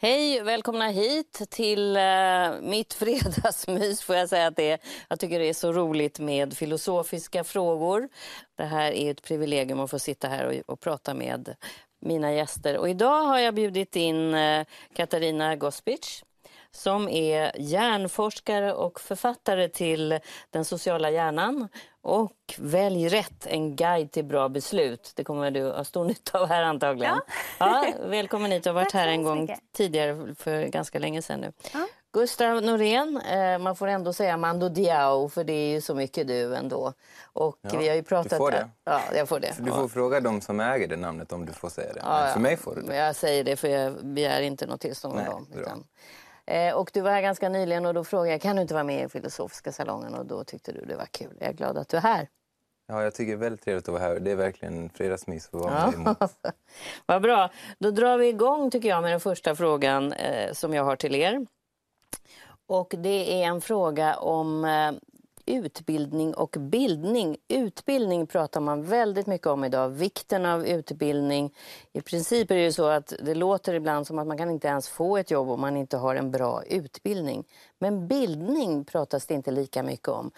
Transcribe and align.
Hej, 0.00 0.42
välkomna 0.42 0.88
hit 0.88 1.42
till 1.50 1.96
eh, 1.96 2.02
mitt 2.62 2.94
fredagsmys 2.98 4.02
får 4.02 4.16
jag 4.16 4.28
säga 4.28 4.46
att 4.46 4.56
det 4.56 4.70
är. 4.70 4.78
Jag 5.08 5.20
tycker 5.20 5.38
det 5.38 5.48
är 5.48 5.54
så 5.54 5.72
roligt 5.72 6.18
med 6.18 6.56
filosofiska 6.56 7.44
frågor. 7.44 8.08
Det 8.56 8.64
här 8.64 8.92
är 8.92 9.10
ett 9.10 9.22
privilegium 9.22 9.80
att 9.80 9.90
få 9.90 9.98
sitta 9.98 10.28
här 10.28 10.46
och, 10.46 10.72
och 10.72 10.80
prata 10.80 11.14
med 11.14 11.54
mina 12.00 12.32
gäster. 12.32 12.78
Och 12.78 12.88
idag 12.88 13.22
har 13.22 13.38
jag 13.38 13.54
bjudit 13.54 13.96
in 13.96 14.34
eh, 14.34 14.66
Katarina 14.94 15.56
Gospic 15.56 16.24
som 16.74 17.08
är 17.08 17.52
hjärnforskare 17.58 18.74
och 18.74 19.00
författare 19.00 19.68
till 19.68 20.20
Den 20.50 20.64
sociala 20.64 21.10
hjärnan 21.10 21.68
och 22.02 22.32
Välj 22.58 23.08
rätt, 23.08 23.46
en 23.46 23.76
guide 23.76 24.12
till 24.12 24.24
bra 24.24 24.48
beslut. 24.48 25.12
Det 25.16 25.24
kommer 25.24 25.50
du 25.50 25.64
ha 25.70 25.84
stor 25.84 26.04
nytta 26.04 26.40
av 26.40 26.48
här 26.48 26.62
antagligen. 26.62 27.20
Ja. 27.58 27.84
ja 27.84 27.92
välkommen 28.06 28.52
hit, 28.52 28.64
du 28.64 28.70
har 28.70 28.74
varit 28.74 28.92
här 28.94 29.08
en 29.08 29.22
gång 29.22 29.40
mycket. 29.40 29.60
tidigare 29.76 30.34
för 30.34 30.62
ganska 30.62 30.98
länge 30.98 31.22
sedan 31.22 31.40
nu. 31.40 31.52
Ja. 31.72 31.86
Gustav 32.12 32.62
Norén, 32.62 33.20
eh, 33.20 33.58
man 33.58 33.76
får 33.76 33.86
ändå 33.86 34.12
säga 34.12 34.36
Mando 34.36 34.68
Diao 34.68 35.28
för 35.28 35.44
det 35.44 35.52
är 35.52 35.70
ju 35.70 35.80
så 35.80 35.94
mycket 35.94 36.28
du 36.28 36.56
ändå. 36.56 36.92
Och 37.32 37.58
ja, 37.60 37.78
vi 37.78 37.88
har 37.88 37.96
ju 37.96 38.02
pratat... 38.02 38.30
Du 38.30 38.36
får 38.36 38.50
det. 38.50 38.70
Ja, 38.84 39.00
jag 39.14 39.28
får 39.28 39.40
det. 39.40 39.54
Så 39.54 39.62
du 39.62 39.70
får 39.70 39.88
fråga 39.88 40.20
dem 40.20 40.40
som 40.40 40.60
äger 40.60 40.88
det 40.88 40.96
namnet 40.96 41.32
om 41.32 41.46
du 41.46 41.52
får 41.52 41.68
säga 41.68 41.92
det. 41.92 42.00
Ja, 42.04 42.30
för 42.32 42.40
mig 42.40 42.56
får 42.56 42.74
du 42.74 42.82
det. 42.82 42.96
Jag 42.96 43.16
säger 43.16 43.44
det 43.44 43.56
för 43.56 43.68
jag 43.68 44.06
begär 44.06 44.40
inte 44.40 44.66
något 44.66 44.80
tillstånd 44.80 45.18
av 45.18 45.24
dem. 45.24 45.84
Eh, 46.48 46.74
och 46.74 46.90
du 46.94 47.00
var 47.00 47.10
här 47.10 47.22
ganska 47.22 47.48
nyligen 47.48 47.86
och 47.86 47.94
då 47.94 48.04
frågade 48.04 48.30
jag 48.30 48.40
kan 48.40 48.56
du 48.56 48.62
inte 48.62 48.74
vara 48.74 48.84
med 48.84 49.04
i 49.04 49.08
Filosofiska 49.08 49.72
salongen 49.72 50.14
och 50.14 50.26
då 50.26 50.44
tyckte 50.44 50.72
du 50.72 50.84
det 50.84 50.96
var 50.96 51.06
kul. 51.06 51.36
Jag 51.40 51.48
är 51.48 51.52
glad 51.52 51.78
att 51.78 51.88
du 51.88 51.96
är 51.96 52.00
här. 52.00 52.28
Ja, 52.86 53.02
jag 53.02 53.14
tycker 53.14 53.32
det 53.32 53.36
är 53.36 53.40
väldigt 53.40 53.64
trevligt 53.64 53.88
att 53.88 53.92
vara 53.92 54.02
här. 54.02 54.20
Det 54.20 54.30
är 54.30 54.36
verkligen 54.36 54.90
fredagsmys 54.90 55.46
att 55.46 55.60
vara 55.60 55.90
med 55.90 56.16
ja. 56.20 56.28
Vad 57.06 57.22
bra. 57.22 57.50
Då 57.78 57.90
drar 57.90 58.18
vi 58.18 58.28
igång 58.28 58.70
tycker 58.70 58.88
jag 58.88 59.02
med 59.02 59.12
den 59.12 59.20
första 59.20 59.54
frågan 59.54 60.12
eh, 60.12 60.52
som 60.52 60.74
jag 60.74 60.84
har 60.84 60.96
till 60.96 61.14
er. 61.14 61.46
Och 62.66 62.94
det 62.98 63.42
är 63.42 63.46
en 63.46 63.60
fråga 63.60 64.16
om 64.16 64.64
eh, 64.64 64.92
utbildning 65.48 66.34
och 66.34 66.56
bildning. 66.60 67.36
Utbildning 67.48 68.26
pratar 68.26 68.60
man 68.60 68.82
väldigt 68.82 69.26
mycket 69.26 69.46
om 69.46 69.64
idag, 69.64 69.88
vikten 69.88 70.46
av 70.46 70.66
utbildning. 70.66 71.54
I 71.92 72.00
princip 72.00 72.50
är 72.50 72.54
det 72.54 72.62
ju 72.62 72.72
så 72.72 72.86
att 72.86 73.12
det 73.22 73.34
låter 73.34 73.74
ibland 73.74 74.06
som 74.06 74.18
att 74.18 74.26
man 74.26 74.38
kan 74.38 74.50
inte 74.50 74.68
ens 74.68 74.88
få 74.88 75.16
ett 75.16 75.30
jobb 75.30 75.50
om 75.50 75.60
man 75.60 75.76
inte 75.76 75.96
har 75.96 76.14
en 76.14 76.30
bra 76.30 76.62
utbildning. 76.64 77.44
Men 77.78 78.08
bildning 78.08 78.84
pratas 78.84 79.26
det 79.26 79.34
inte 79.34 79.50
lika 79.50 79.82
mycket 79.82 80.08
om. 80.08 80.30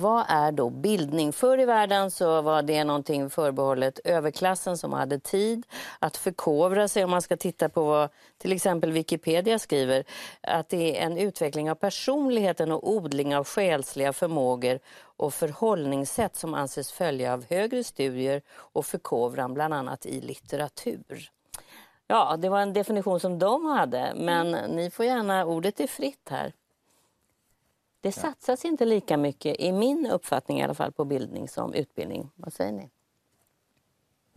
Vad 0.00 0.24
är 0.28 0.52
då 0.52 0.70
bildning? 0.70 1.32
Förr 1.32 1.58
i 1.58 1.64
världen 1.64 2.10
så 2.10 2.42
var 2.42 2.62
det 2.62 2.84
någonting 2.84 3.30
förbehållet 3.30 4.00
överklassen 4.04 4.78
som 4.78 4.92
hade 4.92 5.18
tid 5.18 5.66
att 5.98 6.16
förkovra 6.16 6.88
sig. 6.88 7.04
Om 7.04 7.10
man 7.10 7.22
ska 7.22 7.36
titta 7.36 7.68
på 7.68 7.84
vad 7.84 8.08
till 8.38 8.52
exempel 8.52 8.92
Wikipedia 8.92 9.58
skriver, 9.58 10.04
att 10.40 10.68
det 10.68 10.98
är 10.98 11.06
en 11.06 11.18
utveckling 11.18 11.70
av 11.70 11.74
personligheten 11.74 12.72
och 12.72 12.90
odling 12.90 13.36
av 13.36 13.44
själsliga 13.46 14.12
förmågor 14.12 14.78
och 15.00 15.34
förhållningssätt 15.34 16.36
som 16.36 16.54
anses 16.54 16.92
följa 16.92 17.32
av 17.32 17.44
högre 17.48 17.84
studier 17.84 18.42
och 18.50 18.86
förkovran, 18.86 19.54
bland 19.54 19.74
annat 19.74 20.06
i 20.06 20.20
litteratur. 20.20 21.30
Ja, 22.06 22.36
det 22.38 22.48
var 22.48 22.60
en 22.60 22.72
definition 22.72 23.20
som 23.20 23.38
de 23.38 23.64
hade, 23.66 24.12
men 24.16 24.50
ni 24.50 24.90
får 24.90 25.06
gärna, 25.06 25.44
ordet 25.44 25.80
är 25.80 25.86
fritt 25.86 26.28
här. 26.30 26.52
Det 28.00 28.12
satsas 28.12 28.64
inte 28.64 28.84
lika 28.84 29.16
mycket, 29.16 29.60
i 29.60 29.72
min 29.72 30.06
uppfattning 30.06 30.60
i 30.60 30.62
alla 30.62 30.74
fall, 30.74 30.92
på 30.92 31.04
bildning 31.04 31.48
som 31.48 31.74
utbildning. 31.74 32.30
Vad 32.36 32.52
säger 32.52 32.72
ni? 32.72 32.90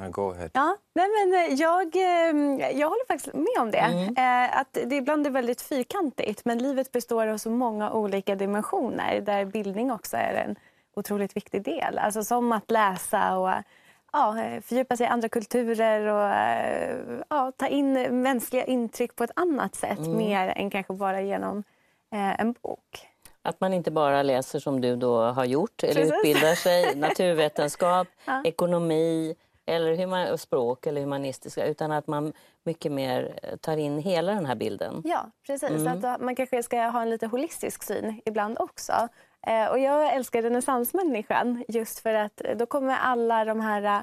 Go 0.09 0.31
ahead. 0.31 0.49
Ja, 0.53 0.77
nej 0.93 1.07
men 1.09 1.33
eh, 1.33 1.53
jag, 1.53 1.95
eh, 1.95 2.69
jag 2.79 2.89
håller 2.89 3.07
faktiskt 3.07 3.33
med 3.33 3.57
om 3.59 3.71
det. 3.71 3.77
Mm. 3.77 4.15
Eh, 4.17 4.57
att 4.57 4.73
det 4.73 4.95
ibland 4.95 5.27
är 5.27 5.31
väldigt 5.31 5.61
fyrkantigt, 5.61 6.45
men 6.45 6.57
livet 6.57 6.91
består 6.91 7.27
av 7.27 7.37
så 7.37 7.49
många 7.49 7.91
olika 7.91 8.35
dimensioner 8.35 9.21
där 9.21 9.45
bildning 9.45 9.91
också 9.91 10.17
är 10.17 10.33
en 10.33 10.55
otroligt 10.95 11.35
viktig 11.35 11.63
del. 11.63 11.97
Alltså 11.97 12.23
som 12.23 12.51
att 12.51 12.71
läsa 12.71 13.37
och 13.37 13.53
ja, 14.13 14.35
fördjupa 14.61 14.97
sig 14.97 15.05
i 15.05 15.09
andra 15.09 15.29
kulturer 15.29 16.07
och 16.07 16.35
ja, 17.29 17.51
ta 17.57 17.67
in 17.67 18.21
mänskliga 18.21 18.63
intryck 18.63 19.15
på 19.15 19.23
ett 19.23 19.31
annat 19.35 19.75
sätt 19.75 19.99
mm. 19.99 20.17
mer 20.17 20.47
än 20.47 20.69
kanske 20.69 20.93
bara 20.93 21.21
genom 21.21 21.63
en 22.11 22.53
bok. 22.61 23.10
Att 23.41 23.61
man 23.61 23.73
inte 23.73 23.91
bara 23.91 24.23
läser 24.23 24.59
som 24.59 24.81
du 24.81 24.95
då 24.95 25.21
har 25.21 25.45
gjort 25.45 25.83
eller 25.83 25.93
Precis. 25.93 26.13
utbildar 26.13 26.55
sig, 26.55 26.95
naturvetenskap, 26.99 28.07
ja. 28.25 28.41
ekonomi 28.45 29.35
eller 29.65 29.95
human, 29.95 30.37
språk 30.37 30.87
eller 30.87 31.01
humanistiska 31.01 31.65
utan 31.65 31.91
att 31.91 32.07
man 32.07 32.33
mycket 32.63 32.91
mer 32.91 33.39
tar 33.61 33.77
in 33.77 33.97
hela 33.97 34.33
den 34.33 34.45
här 34.45 34.55
bilden. 34.55 35.01
Ja, 35.05 35.31
precis. 35.47 35.69
Mm. 35.69 36.05
Att 36.05 36.21
man 36.21 36.35
kanske 36.35 36.63
ska 36.63 36.77
ha 36.77 37.01
en 37.01 37.09
lite 37.09 37.27
holistisk 37.27 37.83
syn 37.83 38.21
ibland 38.25 38.59
också. 38.59 39.07
Eh, 39.47 39.65
och 39.65 39.79
jag 39.79 40.13
älskar 40.15 40.41
renässansmänniskan 40.41 41.63
just 41.67 41.99
för 41.99 42.13
att 42.13 42.41
då 42.55 42.65
kommer 42.65 42.95
alla 42.97 43.45
de 43.45 43.59
här 43.59 43.83
eh, 43.83 44.01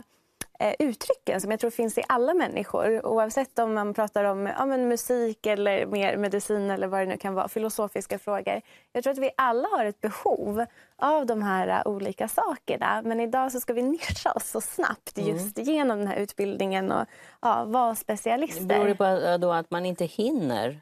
uttrycken 0.79 1.41
som 1.41 1.51
jag 1.51 1.61
tror 1.61 1.71
finns 1.71 1.99
i 1.99 2.03
alla 2.09 2.35
människor 2.35 3.07
oavsett 3.07 3.59
om 3.59 3.75
man 3.75 3.95
pratar 3.95 4.25
om 4.25 4.47
ja, 4.47 4.67
men 4.67 4.89
musik 4.89 5.47
eller 5.47 5.87
mer 5.87 6.17
medicin 6.17 6.71
eller 6.71 6.87
vad 6.87 7.01
det 7.01 7.07
nu 7.07 7.17
kan 7.17 7.35
vara, 7.35 7.49
filosofiska 7.49 8.19
frågor. 8.19 8.61
Jag 8.93 9.03
tror 9.03 9.13
att 9.13 9.19
vi 9.19 9.31
alla 9.37 9.69
har 9.69 9.85
ett 9.85 10.01
behov 10.01 10.65
av 10.97 11.27
de 11.27 11.43
här 11.43 11.69
uh, 11.69 11.93
olika 11.93 12.29
sakerna 12.29 13.03
men 13.05 13.21
idag 13.21 13.53
så 13.53 13.61
ska 13.61 13.73
vi 13.73 13.83
nischa 13.83 14.33
oss 14.33 14.51
så 14.51 14.61
snabbt 14.61 15.19
mm. 15.19 15.31
just 15.31 15.59
genom 15.59 15.99
den 15.99 16.07
här 16.07 16.17
utbildningen 16.17 16.93
och 16.93 17.07
ja, 17.43 17.65
vara 17.65 17.95
specialister. 17.95 18.65
Beror 18.65 18.87
det 18.87 18.95
på 18.95 19.37
då 19.41 19.53
att 19.53 19.71
man 19.71 19.87
inte 19.87 20.05
hinner 20.05 20.81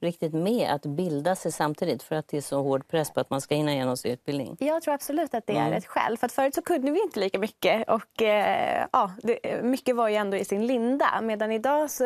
riktigt 0.00 0.34
med 0.34 0.70
att 0.70 0.82
bilda 0.82 1.36
sig 1.36 1.52
samtidigt 1.52 2.02
för 2.02 2.16
att 2.16 2.28
det 2.28 2.36
är 2.36 2.40
så 2.40 2.62
hård 2.62 2.88
press 2.88 3.10
på 3.10 3.20
att 3.20 3.30
man 3.30 3.40
ska 3.40 3.54
hinna 3.54 3.72
igenom 3.72 3.96
sin 3.96 4.12
utbildning? 4.12 4.56
Jag 4.60 4.82
tror 4.82 4.94
absolut 4.94 5.34
att 5.34 5.46
det 5.46 5.52
är 5.52 5.66
mm. 5.66 5.72
ett 5.72 5.86
skäl. 5.86 6.18
För 6.18 6.26
att 6.26 6.32
förut 6.32 6.54
så 6.54 6.62
kunde 6.62 6.90
vi 6.90 7.02
inte 7.02 7.20
lika 7.20 7.38
mycket 7.38 7.88
och 7.88 8.22
eh, 8.22 8.86
ja, 8.92 9.12
det, 9.22 9.62
mycket 9.62 9.96
var 9.96 10.08
ju 10.08 10.14
ändå 10.14 10.36
i 10.36 10.44
sin 10.44 10.66
linda. 10.66 11.20
Medan 11.22 11.52
idag 11.52 11.90
så 11.90 12.04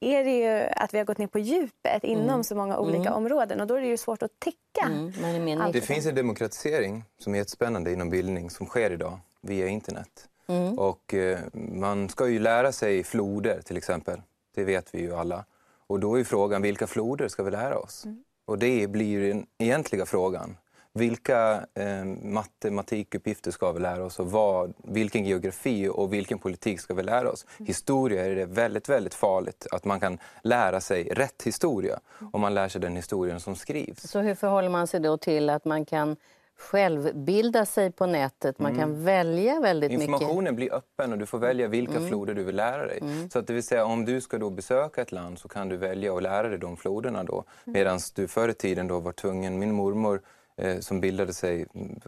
är 0.00 0.24
det 0.24 0.38
ju 0.38 0.68
att 0.76 0.94
vi 0.94 0.98
har 0.98 1.04
gått 1.04 1.18
ner 1.18 1.26
på 1.26 1.38
djupet 1.38 2.04
inom 2.04 2.28
mm. 2.28 2.44
så 2.44 2.54
många 2.54 2.78
olika 2.78 3.08
mm. 3.08 3.12
områden 3.12 3.60
och 3.60 3.66
då 3.66 3.74
är 3.74 3.80
det 3.80 3.86
ju 3.86 3.96
svårt 3.96 4.22
att 4.22 4.38
täcka. 4.38 4.86
Mm. 4.86 5.72
Det 5.72 5.80
finns 5.80 6.06
en 6.06 6.14
demokratisering 6.14 7.04
som 7.18 7.34
är 7.34 7.38
jättespännande 7.38 7.92
inom 7.92 8.10
bildning 8.10 8.50
som 8.50 8.66
sker 8.66 8.90
idag 8.90 9.18
via 9.40 9.68
internet. 9.68 10.28
Mm. 10.46 10.78
Och 10.78 11.14
eh, 11.14 11.38
man 11.52 12.08
ska 12.08 12.28
ju 12.28 12.38
lära 12.38 12.72
sig 12.72 13.04
floder 13.04 13.60
till 13.62 13.76
exempel. 13.76 14.22
Det 14.54 14.64
vet 14.64 14.94
vi 14.94 15.00
ju 15.00 15.14
alla. 15.14 15.44
Och 15.86 16.00
då 16.00 16.18
är 16.18 16.24
frågan 16.24 16.62
vilka 16.62 16.86
floder 16.86 17.28
ska 17.28 17.42
vi 17.42 17.50
lära 17.50 17.78
oss? 17.78 18.04
Mm. 18.04 18.24
Och 18.46 18.58
det 18.58 18.90
blir 18.90 19.28
den 19.28 19.46
egentliga 19.58 20.06
frågan. 20.06 20.56
Vilka 20.92 21.66
eh, 21.74 22.04
matematikuppgifter 22.22 23.50
ska 23.50 23.72
vi 23.72 23.80
lära 23.80 24.04
oss 24.04 24.18
och 24.18 24.30
vad, 24.30 24.72
vilken 24.78 25.24
geografi 25.24 25.88
och 25.88 26.12
vilken 26.12 26.38
politik 26.38 26.80
ska 26.80 26.94
vi 26.94 27.02
lära 27.02 27.30
oss? 27.30 27.46
Mm. 27.58 27.66
Historia 27.66 28.26
är 28.26 28.34
det 28.34 28.46
väldigt, 28.46 28.88
väldigt 28.88 29.14
farligt 29.14 29.66
att 29.70 29.84
man 29.84 30.00
kan 30.00 30.18
lära 30.42 30.80
sig 30.80 31.04
rätt 31.04 31.42
historia 31.42 32.00
om 32.32 32.40
man 32.40 32.54
lär 32.54 32.68
sig 32.68 32.80
den 32.80 32.96
historien 32.96 33.40
som 33.40 33.56
skrivs. 33.56 34.10
Så 34.10 34.20
hur 34.20 34.34
förhåller 34.34 34.68
man 34.68 34.86
sig 34.86 35.00
då 35.00 35.16
till 35.16 35.50
att 35.50 35.64
man 35.64 35.84
kan 35.84 36.16
självbilda 36.56 37.66
sig 37.66 37.92
på 37.92 38.06
nätet. 38.06 38.58
Man 38.58 38.72
mm. 38.72 38.80
kan 38.80 39.04
välja 39.04 39.60
väldigt 39.60 39.90
Informationen 39.90 40.12
mycket. 40.12 40.22
Informationen 40.22 40.56
blir 40.56 40.74
öppen 40.74 41.12
och 41.12 41.18
du 41.18 41.26
får 41.26 41.38
välja 41.38 41.68
vilka 41.68 41.96
mm. 41.96 42.08
floder 42.08 42.34
du 42.34 42.44
vill 42.44 42.56
lära 42.56 42.86
dig. 42.86 42.98
Mm. 43.02 43.30
Så 43.30 43.38
att 43.38 43.46
det 43.46 43.52
vill 43.52 43.62
säga 43.62 43.84
om 43.84 44.04
du 44.04 44.20
ska 44.20 44.38
då 44.38 44.50
besöka 44.50 45.02
ett 45.02 45.12
land 45.12 45.38
så 45.38 45.48
kan 45.48 45.68
du 45.68 45.76
välja 45.76 46.16
att 46.16 46.22
lära 46.22 46.48
dig 46.48 46.58
de 46.58 46.76
floderna 46.76 47.24
då. 47.24 47.44
Mm. 47.64 47.72
Medan 47.78 48.00
du 48.14 48.28
förr 48.28 48.48
i 48.48 48.54
tiden 48.54 48.88
då 48.88 49.00
var 49.00 49.12
tvungen, 49.12 49.58
min 49.58 49.72
mormor 49.72 50.20
eh, 50.56 50.78
som 50.78 51.00
bildade 51.00 51.32
sig 51.32 51.66
mm, 51.74 52.00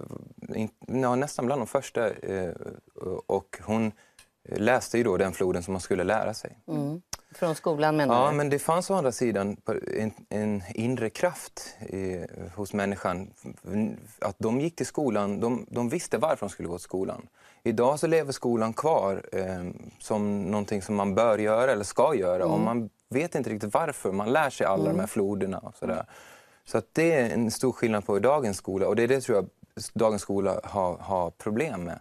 in, 0.54 0.69
ja, 1.02 1.14
nästan 1.14 1.46
bland 1.46 1.60
de 1.60 1.66
första 1.66 2.10
eh, 2.10 2.50
och 3.26 3.58
hon 3.62 3.93
läste 4.48 4.98
ju 4.98 5.04
då 5.04 5.16
den 5.16 5.32
floden 5.32 5.62
som 5.62 5.72
man 5.72 5.81
skulle 5.81 6.04
lära 6.04 6.34
sig. 6.34 6.58
Mm. 6.69 7.02
Från 7.38 7.54
skolan 7.54 7.96
menar 7.96 8.24
Ja, 8.24 8.30
du? 8.30 8.36
men 8.36 8.50
det 8.50 8.58
fanns 8.58 8.90
å 8.90 8.94
andra 8.94 9.12
sidan 9.12 9.56
en, 9.96 10.12
en 10.28 10.62
inre 10.74 11.10
kraft 11.10 11.76
i, 11.80 12.26
hos 12.54 12.72
människan. 12.72 13.30
Att 14.20 14.36
de 14.38 14.60
gick 14.60 14.76
till 14.76 14.86
skolan, 14.86 15.40
de, 15.40 15.66
de 15.70 15.88
visste 15.88 16.18
varför 16.18 16.46
de 16.46 16.48
skulle 16.50 16.68
gå 16.68 16.78
till 16.78 16.84
skolan. 16.84 17.26
Idag 17.62 17.98
så 18.00 18.06
lever 18.06 18.32
skolan 18.32 18.72
kvar 18.72 19.22
eh, 19.32 19.64
som 19.98 20.42
någonting 20.42 20.82
som 20.82 20.94
man 20.94 21.14
bör 21.14 21.38
göra 21.38 21.72
eller 21.72 21.84
ska 21.84 22.14
göra. 22.14 22.42
Mm. 22.42 22.50
Och 22.50 22.60
man 22.60 22.90
vet 23.08 23.34
inte 23.34 23.50
riktigt 23.50 23.74
varför. 23.74 24.12
Man 24.12 24.32
lär 24.32 24.50
sig 24.50 24.66
alla 24.66 24.90
de 24.90 25.00
här 25.00 25.06
floderna 25.06 25.58
och 25.58 25.76
sådär. 25.76 26.04
Så 26.64 26.78
att 26.78 26.86
det 26.92 27.12
är 27.12 27.30
en 27.30 27.50
stor 27.50 27.72
skillnad 27.72 28.06
på 28.06 28.18
dagens 28.18 28.56
skola 28.56 28.88
och 28.88 28.96
det 28.96 29.02
är 29.02 29.08
det 29.08 29.20
tror 29.20 29.36
jag 29.36 29.46
dagens 29.94 30.23
skola 30.23 30.61
har, 30.64 30.96
har 30.96 31.31
problem 31.31 31.84
med. 31.84 32.00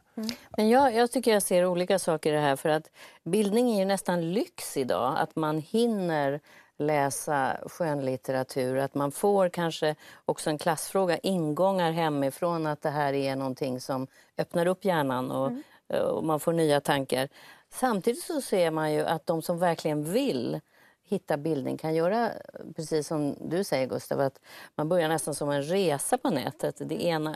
Men 0.58 0.70
jag, 0.70 0.96
jag 0.96 1.12
tycker 1.12 1.34
jag 1.34 1.44
ser 1.44 1.66
olika 1.66 2.00
saker 2.00 2.30
i 2.30 2.36
det 2.36 2.42
här 2.42 2.56
för 2.56 2.70
att 2.70 2.92
bildning 3.24 3.72
är 3.72 3.80
ju 3.80 3.86
nästan 3.86 4.34
lyx 4.34 4.78
idag. 4.78 5.16
Att 5.18 5.36
man 5.36 5.58
hinner 5.58 6.40
läsa 6.78 7.58
skönlitteratur, 7.66 8.78
att 8.78 8.96
man 8.96 9.12
får 9.12 9.50
kanske 9.50 9.96
också 10.26 10.50
en 10.50 10.58
klassfråga, 10.58 11.18
ingångar 11.18 11.92
hemifrån 11.92 12.68
att 12.68 12.82
det 12.82 12.90
här 12.90 13.14
är 13.14 13.36
någonting 13.36 13.82
som 13.82 14.08
öppnar 14.38 14.66
upp 14.66 14.86
hjärnan 14.86 15.32
och, 15.32 15.52
och 16.14 16.24
man 16.24 16.40
får 16.40 16.54
nya 16.54 16.82
tankar. 16.82 17.30
Samtidigt 17.70 18.24
så 18.24 18.42
ser 18.42 18.72
man 18.72 18.94
ju 18.94 19.06
att 19.06 19.26
de 19.26 19.42
som 19.42 19.60
verkligen 19.60 20.04
vill 20.04 20.60
hitta 21.06 21.38
bildning 21.38 21.78
kan 21.78 21.96
göra 21.96 22.32
precis 22.76 23.08
som 23.08 23.36
du 23.42 23.64
säger 23.64 23.88
Gustav, 23.88 24.20
att 24.20 24.40
man 24.76 24.90
börjar 24.90 25.10
nästan 25.10 25.36
som 25.36 25.50
en 25.50 25.64
resa 25.64 26.18
på 26.18 26.30
nätet. 26.30 26.76
Det 26.80 27.04
ena, 27.04 27.36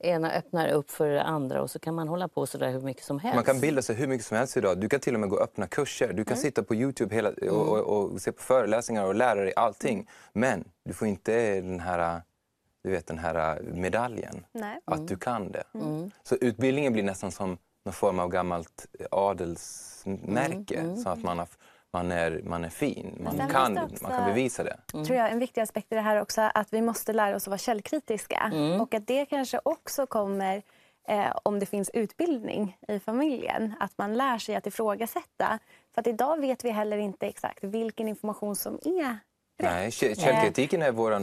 ena 0.00 0.32
öppnar 0.32 0.68
upp 0.68 0.90
för 0.90 1.08
det 1.08 1.22
andra 1.22 1.62
och 1.62 1.70
så 1.70 1.78
kan 1.78 1.94
man 1.94 2.08
hålla 2.08 2.28
på 2.28 2.46
så 2.46 2.58
där 2.58 2.70
hur 2.70 2.80
mycket 2.80 3.04
som 3.04 3.18
helst. 3.18 3.34
Man 3.34 3.44
kan 3.44 3.60
bilda 3.60 3.82
sig 3.82 3.96
hur 3.96 4.06
mycket 4.06 4.26
som 4.26 4.36
helst 4.36 4.56
idag. 4.56 4.78
Du 4.78 4.88
kan 4.88 5.00
till 5.00 5.14
och 5.14 5.20
med 5.20 5.28
gå 5.28 5.36
och 5.36 5.42
öppna 5.42 5.66
kurser. 5.66 6.12
Du 6.12 6.24
kan 6.24 6.36
sitta 6.36 6.62
på 6.62 6.74
Youtube 6.74 7.14
hela, 7.14 7.30
och, 7.50 7.78
och, 7.78 8.12
och 8.12 8.22
se 8.22 8.32
på 8.32 8.42
föreläsningar 8.42 9.04
och 9.04 9.14
lära 9.14 9.40
dig 9.40 9.52
allting. 9.56 10.08
Men 10.32 10.64
du 10.84 10.92
får 10.92 11.08
inte 11.08 11.60
den 11.60 11.80
här, 11.80 12.22
du 12.84 12.90
vet, 12.90 13.06
den 13.06 13.18
här 13.18 13.62
medaljen, 13.62 14.46
Nej. 14.52 14.80
att 14.84 15.08
du 15.08 15.16
kan 15.16 15.52
det. 15.52 15.64
Så 16.22 16.34
utbildningen 16.34 16.92
blir 16.92 17.02
nästan 17.02 17.32
som 17.32 17.58
någon 17.84 17.94
form 17.94 18.18
av 18.18 18.28
gammalt 18.28 18.86
adelsmärke. 19.10 20.96
Så 20.96 21.08
att 21.08 21.22
man, 21.22 21.38
har, 21.38 21.48
man, 21.92 22.12
är, 22.12 22.42
man 22.44 22.64
är 22.64 22.68
fin, 22.68 23.18
man 23.24 23.36
sen 23.36 23.48
kan, 23.48 23.74
det 23.74 23.80
man 23.80 23.88
kan 23.88 24.20
också- 24.20 24.24
bevisa 24.24 24.64
det. 24.64 24.76
tror 24.92 25.10
jag, 25.12 25.30
en 25.30 25.38
viktig 25.38 25.60
aspekt 25.60 25.92
i 25.92 25.94
det 25.94 26.00
här 26.00 26.20
också 26.20 26.40
att 26.54 26.72
vi 26.72 26.82
måste 26.82 27.12
lära 27.12 27.36
oss 27.36 27.42
att 27.44 27.48
vara 27.48 27.58
källkritiska. 27.58 28.52
Och 28.80 28.94
att 28.94 29.06
det 29.06 29.26
kanske 29.26 29.60
också 29.62 30.06
kommer 30.06 30.62
eh, 31.08 31.36
om 31.42 31.58
det 31.58 31.66
finns 31.66 31.90
utbildning 31.94 32.76
i 32.88 32.98
familjen. 32.98 33.74
Att 33.80 33.98
man 33.98 34.14
lär 34.14 34.38
sig 34.38 34.54
att 34.54 34.66
ifrågasätta. 34.66 35.58
För 35.94 36.00
att 36.00 36.06
idag 36.06 36.40
vet 36.40 36.64
vi 36.64 36.70
heller 36.70 36.96
inte 36.96 37.26
exakt 37.26 37.64
vilken 37.64 38.08
information 38.08 38.56
som 38.56 38.74
är 38.84 39.18
Nej, 39.62 39.90
kä- 39.90 40.14
källkritiken 40.20 40.82
är 40.82 40.92
vår 40.92 41.20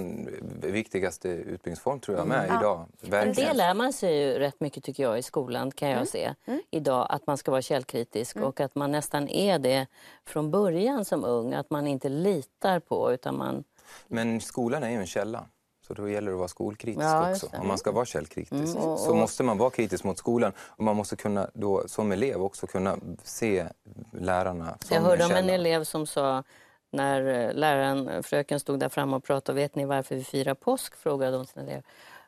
viktigaste 0.67 1.29
utbildningsform 1.29 1.99
tror 1.99 2.17
jag 2.17 2.27
med 2.27 2.45
idag. 2.45 2.85
Men 3.01 3.09
Verkligen. 3.11 3.49
det 3.49 3.53
lär 3.57 3.73
man 3.73 3.93
sig 3.93 4.17
ju 4.21 4.39
rätt 4.39 4.59
mycket 4.59 4.83
tycker 4.83 5.03
jag 5.03 5.19
i 5.19 5.21
skolan 5.21 5.71
kan 5.71 5.89
jag 5.89 6.07
se 6.07 6.33
idag 6.71 7.07
att 7.09 7.27
man 7.27 7.37
ska 7.37 7.51
vara 7.51 7.61
källkritisk 7.61 8.35
och 8.37 8.59
att 8.59 8.75
man 8.75 8.91
nästan 8.91 9.27
är 9.27 9.59
det 9.59 9.87
från 10.25 10.51
början 10.51 11.05
som 11.05 11.23
ung 11.25 11.53
att 11.53 11.69
man 11.69 11.87
inte 11.87 12.09
litar 12.09 12.79
på 12.79 13.13
utan 13.13 13.37
man 13.37 13.63
Men 14.07 14.41
skolan 14.41 14.83
är 14.83 14.89
ju 14.89 14.97
en 14.97 15.07
källa. 15.07 15.45
Så 15.87 15.93
då 15.93 16.09
gäller 16.09 16.27
det 16.27 16.33
att 16.33 16.37
vara 16.39 16.47
skolkritisk 16.47 17.03
Ja, 17.05 17.31
också. 17.31 17.47
Mm. 17.47 17.61
Om 17.61 17.67
man 17.67 17.77
ska 17.77 17.91
vara 17.91 18.05
källkritisk 18.05 18.73
så 18.97 19.13
måste 19.15 19.43
man 19.43 19.57
vara 19.57 19.69
kritisk 19.69 20.03
mot 20.03 20.17
skolan. 20.17 20.51
Och 20.59 20.83
man 20.83 20.95
måste 20.95 21.15
kunna 21.15 21.49
då, 21.53 21.83
som 21.87 22.11
elev 22.11 22.43
också 22.43 22.67
kunna 22.67 22.97
se 23.23 23.65
lärarna 24.13 24.77
som 24.81 24.95
Jag 24.95 25.01
hörde 25.01 25.23
en 25.23 25.31
om 25.31 25.37
en 25.37 25.49
elev 25.49 25.83
som 25.83 26.07
sa 26.07 26.43
när 26.89 27.47
eh, 27.49 27.53
läraren, 27.53 28.23
fröken 28.23 28.59
stod 28.59 28.79
där 28.79 28.89
framme 28.89 29.15
och 29.15 29.23
pratade, 29.23 29.55
vet 29.55 29.75
ni 29.75 29.85
varför 29.85 30.15
vi 30.15 30.23
firar 30.23 30.53
påsk? 30.53 30.95
frågade 30.95 31.37
hon 31.37 31.45
sin 31.45 31.61
elev. 31.61 31.81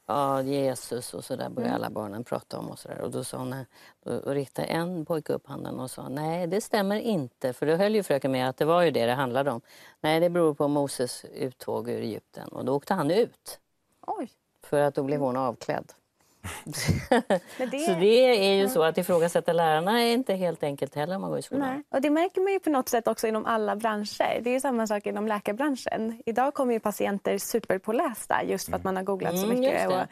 Ja, 0.06 0.42
Jesus 0.42 1.14
och 1.14 1.24
så 1.24 1.36
där 1.36 1.50
började 1.50 1.76
alla 1.76 1.90
barnen 1.90 2.24
prata 2.24 2.60
om 2.60 2.70
och 2.70 2.80
så 2.80 2.88
där. 2.88 3.02
Och 3.02 3.12
då 3.12 3.24
sa 3.24 3.38
hon, 3.38 3.56
då 4.04 4.34
riktade 4.34 4.68
en 4.68 5.06
pojke 5.06 5.34
upp 5.34 5.48
handen 5.48 5.80
och 5.80 5.92
sa, 5.92 6.10
nej 6.10 6.48
det 6.48 6.62
stämmer 6.62 7.00
inte. 7.00 7.54
För 7.54 7.66
då 7.66 7.76
höll 7.76 7.96
ju 7.96 8.04
fröken 8.04 8.32
med 8.32 8.50
att 8.50 8.58
det 8.58 8.66
var 8.66 8.82
ju 8.82 8.92
det 8.92 9.06
det 9.06 9.14
handlade 9.14 9.52
om. 9.52 9.62
Nej, 10.02 10.20
det 10.20 10.30
beror 10.30 10.54
på 10.54 10.68
Moses 10.68 11.26
uttåg 11.26 11.90
ur 11.90 12.02
Egypten. 12.02 12.48
Och 12.48 12.66
då 12.66 12.76
åkte 12.76 12.94
han 12.94 13.12
ut. 13.12 13.60
Oj. 14.08 14.30
För 14.64 14.82
att 14.82 14.96
då 14.96 15.04
blev 15.04 15.20
hon 15.20 15.38
avklädd. 15.38 15.94
Men 17.58 17.70
det- 17.70 17.80
Så 17.80 17.92
det 17.94 18.26
är 18.50 18.54
ju 18.54 18.70
så 18.70 18.84
att 18.84 18.98
ifrågasätta 18.98 19.54
lärarna 19.54 20.02
är 20.02 20.14
inte 20.14 20.34
helt 20.34 20.64
enkelt 20.64 20.96
heller 20.96 21.16
om 21.16 21.22
man 21.22 21.30
går 21.30 21.40
i 21.40 21.42
skolan. 21.42 21.70
Nej. 21.70 21.84
Och 21.90 22.02
det 22.02 22.10
märker 22.10 22.42
man 22.42 22.54
ju 22.54 22.60
på 22.60 22.70
något 22.70 22.90
sätt 22.90 23.08
också 23.08 23.28
inom 23.28 23.46
alla 23.46 23.76
branscher. 23.76 24.42
Det 24.42 24.50
är 24.50 24.54
ju 24.54 24.60
samma 24.60 24.88
sak 24.88 25.06
inom 25.06 25.28
läkarbranschen. 25.28 26.22
Idag 26.26 26.54
kommer 26.54 26.74
ju 26.74 26.80
patienter 26.80 27.38
superpålästa 27.38 28.44
just 28.44 28.70
för 28.70 28.76
att 28.76 28.84
man 28.84 28.96
har 28.96 29.04
googlat 29.04 29.38
så 29.40 29.46
Mm, 29.46 29.60
mycket 29.60 29.90
det. 29.90 29.96
och 30.02 30.08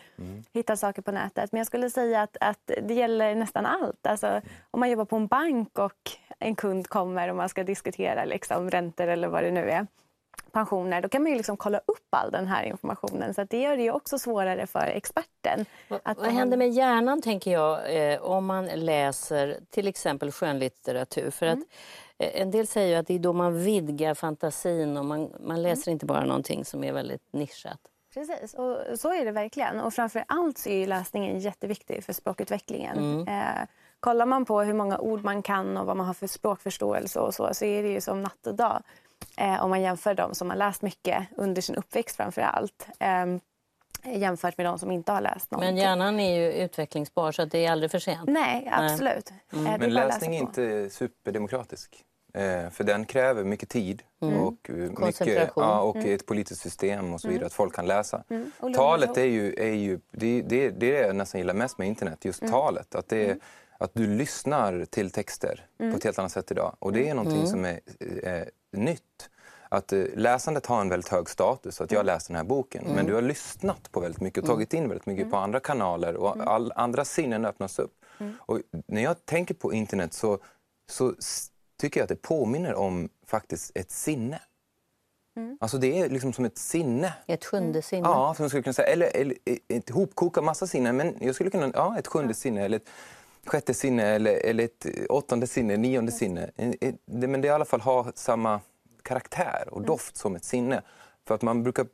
hittat 0.53 0.79
saker 0.79 1.01
på 1.01 1.11
nätet. 1.11 1.51
Men 1.51 1.57
jag 1.59 1.67
skulle 1.67 1.89
säga 1.89 2.21
att, 2.21 2.37
att 2.41 2.71
det 2.83 2.93
gäller 2.93 3.35
nästan 3.35 3.65
allt. 3.65 4.07
Alltså, 4.07 4.41
om 4.71 4.79
man 4.79 4.89
jobbar 4.89 5.05
på 5.05 5.15
en 5.15 5.27
bank 5.27 5.79
och 5.79 6.11
en 6.39 6.55
kund 6.55 6.87
kommer 6.87 7.29
och 7.29 7.35
man 7.35 7.49
ska 7.49 7.63
diskutera 7.63 8.25
liksom, 8.25 8.69
räntor 8.69 9.07
eller 9.07 9.27
vad 9.27 9.43
det 9.43 9.51
nu 9.51 9.69
är 9.69 9.87
pensioner, 10.51 11.01
då 11.01 11.09
kan 11.09 11.21
man 11.23 11.31
ju 11.31 11.37
liksom 11.37 11.57
kolla 11.57 11.77
upp 11.85 12.07
all 12.09 12.31
den 12.31 12.47
här 12.47 12.63
informationen. 12.63 13.33
Så 13.33 13.43
det 13.43 13.61
gör 13.61 13.77
det 13.77 13.83
ju 13.83 13.91
också 13.91 14.19
svårare 14.19 14.67
för 14.67 14.79
experten. 14.79 15.65
Vad, 15.87 15.99
att 16.03 16.17
vad 16.17 16.25
man- 16.25 16.35
händer 16.35 16.57
med 16.57 16.69
hjärnan, 16.69 17.21
tänker 17.21 17.51
jag, 17.51 17.95
eh, 18.13 18.21
om 18.21 18.45
man 18.45 18.65
läser 18.65 19.57
till 19.69 19.87
exempel 19.87 20.31
skönlitteratur? 20.31 21.31
För 21.31 21.45
att 21.45 21.59
eh, 22.17 22.41
en 22.41 22.51
del 22.51 22.67
säger 22.67 22.99
att 22.99 23.07
det 23.07 23.13
är 23.13 23.19
då 23.19 23.33
man 23.33 23.63
vidgar 23.63 24.13
fantasin 24.13 24.97
och 24.97 25.05
man, 25.05 25.29
man 25.39 25.61
läser 25.61 25.91
inte 25.91 26.05
bara 26.05 26.25
någonting 26.25 26.65
som 26.65 26.83
är 26.83 26.93
väldigt 26.93 27.33
nischat. 27.33 27.79
Precis, 28.13 28.53
och 28.53 28.99
så 28.99 29.13
är 29.13 29.25
det 29.25 29.31
verkligen. 29.31 29.79
Och 29.79 29.93
framför 29.93 30.23
allt 30.27 30.67
är 30.67 30.87
läsningen 30.87 31.39
jätteviktig 31.39 32.03
för 32.03 32.13
språkutvecklingen. 32.13 33.27
Eh, 33.27 33.43
kollar 33.99 34.25
man 34.25 34.45
på 34.45 34.61
hur 34.61 34.73
många 34.73 34.99
ord 34.99 35.23
man 35.23 35.41
kan 35.41 35.77
och 35.77 35.85
vad 35.85 35.97
man 35.97 36.05
har 36.05 36.13
för 36.13 36.27
språkförståelse 36.27 37.19
och 37.19 37.33
så, 37.35 37.53
så 37.53 37.65
är 37.65 37.83
det 37.83 37.89
ju 37.89 38.01
som 38.01 38.23
natt 38.23 38.47
och 38.47 38.55
dag. 38.55 38.83
Eh, 39.37 39.63
om 39.63 39.69
man 39.69 39.81
jämför 39.81 40.13
de 40.13 40.35
som 40.35 40.49
har 40.49 40.57
läst 40.57 40.81
mycket 40.81 41.27
under 41.37 41.61
sin 41.61 41.75
uppväxt 41.75 42.15
framför 42.15 42.41
allt. 42.41 42.87
Eh, 42.99 43.25
jämfört 44.17 44.57
med 44.57 44.65
de 44.65 44.79
som 44.79 44.91
inte 44.91 45.11
har 45.11 45.21
läst 45.21 45.51
någonting. 45.51 45.75
Men 45.75 45.83
hjärnan 45.83 46.19
är 46.19 46.39
ju 46.39 46.51
utvecklingsbar 46.53 47.31
så 47.31 47.41
att 47.41 47.51
det 47.51 47.65
är 47.65 47.71
aldrig 47.71 47.91
för 47.91 47.99
sent. 47.99 48.29
Nej, 48.29 48.69
absolut. 48.71 49.29
Eh, 49.31 49.35
det 49.51 49.59
är 49.59 49.63
bara 49.65 49.77
Men 49.77 49.89
läsning 49.93 50.35
är 50.35 50.39
på. 50.39 50.47
inte 50.47 50.89
superdemokratisk. 50.89 52.05
Eh, 52.33 52.69
för 52.69 52.83
den 52.83 53.05
kräver 53.05 53.43
mycket 53.43 53.69
tid 53.69 54.03
och, 54.19 54.69
eh, 54.69 54.75
mycket, 54.75 55.51
ja, 55.55 55.79
och 55.81 55.95
ett 55.97 56.25
politiskt 56.25 56.61
system 56.61 57.13
och 57.13 57.21
så 57.21 57.27
vidare, 57.27 57.45
att 57.45 57.53
folk 57.53 57.75
kan 57.75 57.85
läsa. 57.87 58.23
Och 58.27 58.33
lugn 58.61 58.73
Talet 58.75 59.09
och 59.09 59.17
är 59.17 59.25
ju, 59.25 59.53
är 59.57 59.73
ju 59.73 59.99
det, 60.11 60.41
det, 60.41 60.41
det 60.41 60.65
är 60.65 60.71
det 60.71 61.07
jag 61.07 61.15
nästan 61.15 61.39
gillar 61.39 61.53
mest 61.53 61.77
med 61.77 61.87
internet, 61.87 62.25
just 62.25 62.47
talet. 62.47 62.95
Att, 62.95 63.09
det, 63.09 63.29
är- 63.29 63.37
att 63.77 63.93
du 63.93 64.07
lyssnar 64.07 64.85
till 64.85 65.11
texter 65.11 65.65
på 65.77 65.83
ett 65.85 66.03
helt 66.03 66.19
annat 66.19 66.31
sätt 66.31 66.51
idag. 66.51 66.75
Och 66.79 66.93
det 66.93 67.09
är 67.09 67.13
någonting 67.13 67.47
som 67.47 67.65
är 67.65 67.79
eh, 68.23 68.41
nytt. 68.71 69.29
Att 69.69 69.93
eh, 69.93 70.03
läsandet 70.15 70.65
har 70.65 70.81
en 70.81 70.89
väldigt 70.89 71.09
hög 71.09 71.29
status, 71.29 71.81
att 71.81 71.91
jag 71.91 72.05
läst 72.05 72.27
den 72.27 72.35
här 72.35 72.43
boken. 72.43 72.85
Men 72.95 73.05
du 73.05 73.13
har 73.13 73.21
lyssnat 73.21 73.91
på 73.91 73.99
väldigt 73.99 74.21
mycket 74.21 74.43
och 74.43 74.49
tagit 74.49 74.73
in 74.73 74.89
väldigt 74.89 75.05
mycket 75.05 75.31
på 75.31 75.37
andra 75.37 75.59
kanaler 75.59 76.15
och 76.15 76.47
all, 76.47 76.71
andra 76.75 77.05
sinnen 77.05 77.45
öppnas 77.45 77.79
upp. 77.79 78.05
Och 78.37 78.59
när 78.87 79.03
jag 79.03 79.25
tänker 79.25 79.53
på 79.53 79.73
internet 79.73 80.13
så, 80.13 80.39
så 80.91 81.13
tycker 81.81 81.99
jag 81.99 82.03
att 82.03 82.09
det 82.09 82.21
påminner 82.21 82.75
om 82.75 83.09
faktiskt 83.27 83.71
ett 83.75 83.91
sinne. 83.91 84.41
Alltså 85.59 85.77
det 85.77 85.99
är 85.99 86.09
liksom 86.09 86.33
som 86.33 86.45
ett 86.45 86.57
sinne. 86.57 87.13
Ett 87.27 87.45
sjunde 87.45 87.81
sinne. 87.81 88.07
Ja, 88.07 88.33
som 88.37 88.49
skulle 88.49 88.63
kunna 88.63 88.73
säga. 88.73 88.87
Eller, 88.87 89.15
eller 89.15 89.35
ett 89.67 89.89
hopkok 89.89 90.37
av 90.37 90.43
massa 90.43 90.67
sinnen. 90.67 90.97
Men 90.97 91.15
jag 91.19 91.35
skulle 91.35 91.49
kunna, 91.49 91.71
ja, 91.73 91.99
ett 91.99 92.07
sjunde 92.07 92.33
sinne 92.33 92.65
eller 92.65 92.77
ett 92.77 92.89
sjätte 93.49 93.73
sinne 93.73 94.03
eller, 94.03 94.33
eller 94.45 94.63
ett 94.63 94.85
åttonde 95.09 95.47
sinne, 95.47 95.77
nionde 95.77 96.11
sinne. 96.11 96.49
Men 97.05 97.41
det 97.41 97.47
i 97.47 97.51
alla 97.51 97.65
fall 97.65 97.81
har 97.81 98.11
samma 98.15 98.59
karaktär 99.03 99.67
och 99.71 99.81
doft 99.81 100.17
som 100.17 100.35
ett 100.35 100.43
sinne. 100.43 100.81
För 101.27 101.35
att 101.35 101.41
man 101.41 101.63
brukar 101.63 101.85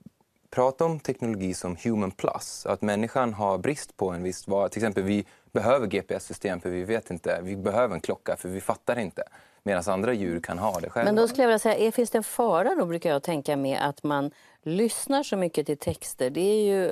prata 0.50 0.86
om 0.86 1.00
teknologi 1.00 1.54
som 1.54 1.78
human 1.84 2.12
plus. 2.12 2.66
Att 2.66 2.82
människan 2.82 3.34
har 3.34 3.58
brist 3.58 3.98
på 3.98 4.10
en 4.10 4.24
viss 4.24 4.48
vara. 4.48 4.70
Till 4.70 4.80
exempel 4.80 5.04
vi 5.04 5.26
behöver 5.52 5.88
GPS-system 5.88 6.62
för 6.62 6.70
vi 6.70 6.84
vet 6.84 7.12
inte. 7.12 7.40
Vi 7.44 7.56
behöver 7.56 7.96
en 7.96 8.02
klocka 8.02 8.36
för 8.36 8.50
vi 8.50 8.62
fattar 8.62 9.00
inte. 9.00 9.24
Medan 9.64 9.84
andra 9.88 10.14
djur 10.14 10.40
kan 10.40 10.60
ha 10.60 10.80
det 10.80 10.90
själva. 10.90 11.12
Men 11.12 11.16
då 11.16 11.28
skulle 11.28 11.44
jag 11.44 11.48
vilja 11.48 11.60
säga, 11.60 11.92
finns 11.92 12.10
det 12.10 12.18
en 12.18 12.24
fara 12.24 12.76
då 12.76 12.86
brukar 12.86 13.10
jag 13.10 13.24
tänka 13.24 13.58
med 13.58 13.80
att 13.82 14.04
man 14.04 14.32
lyssnar 14.64 15.24
så 15.24 15.38
mycket 15.38 15.66
till 15.66 15.78
texter. 15.78 16.30
Det 16.30 16.42
är 16.42 16.64
ju 16.66 16.92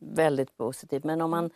väldigt 0.00 0.56
positivt. 0.56 1.04
Men 1.04 1.20
om 1.20 1.30
man 1.30 1.50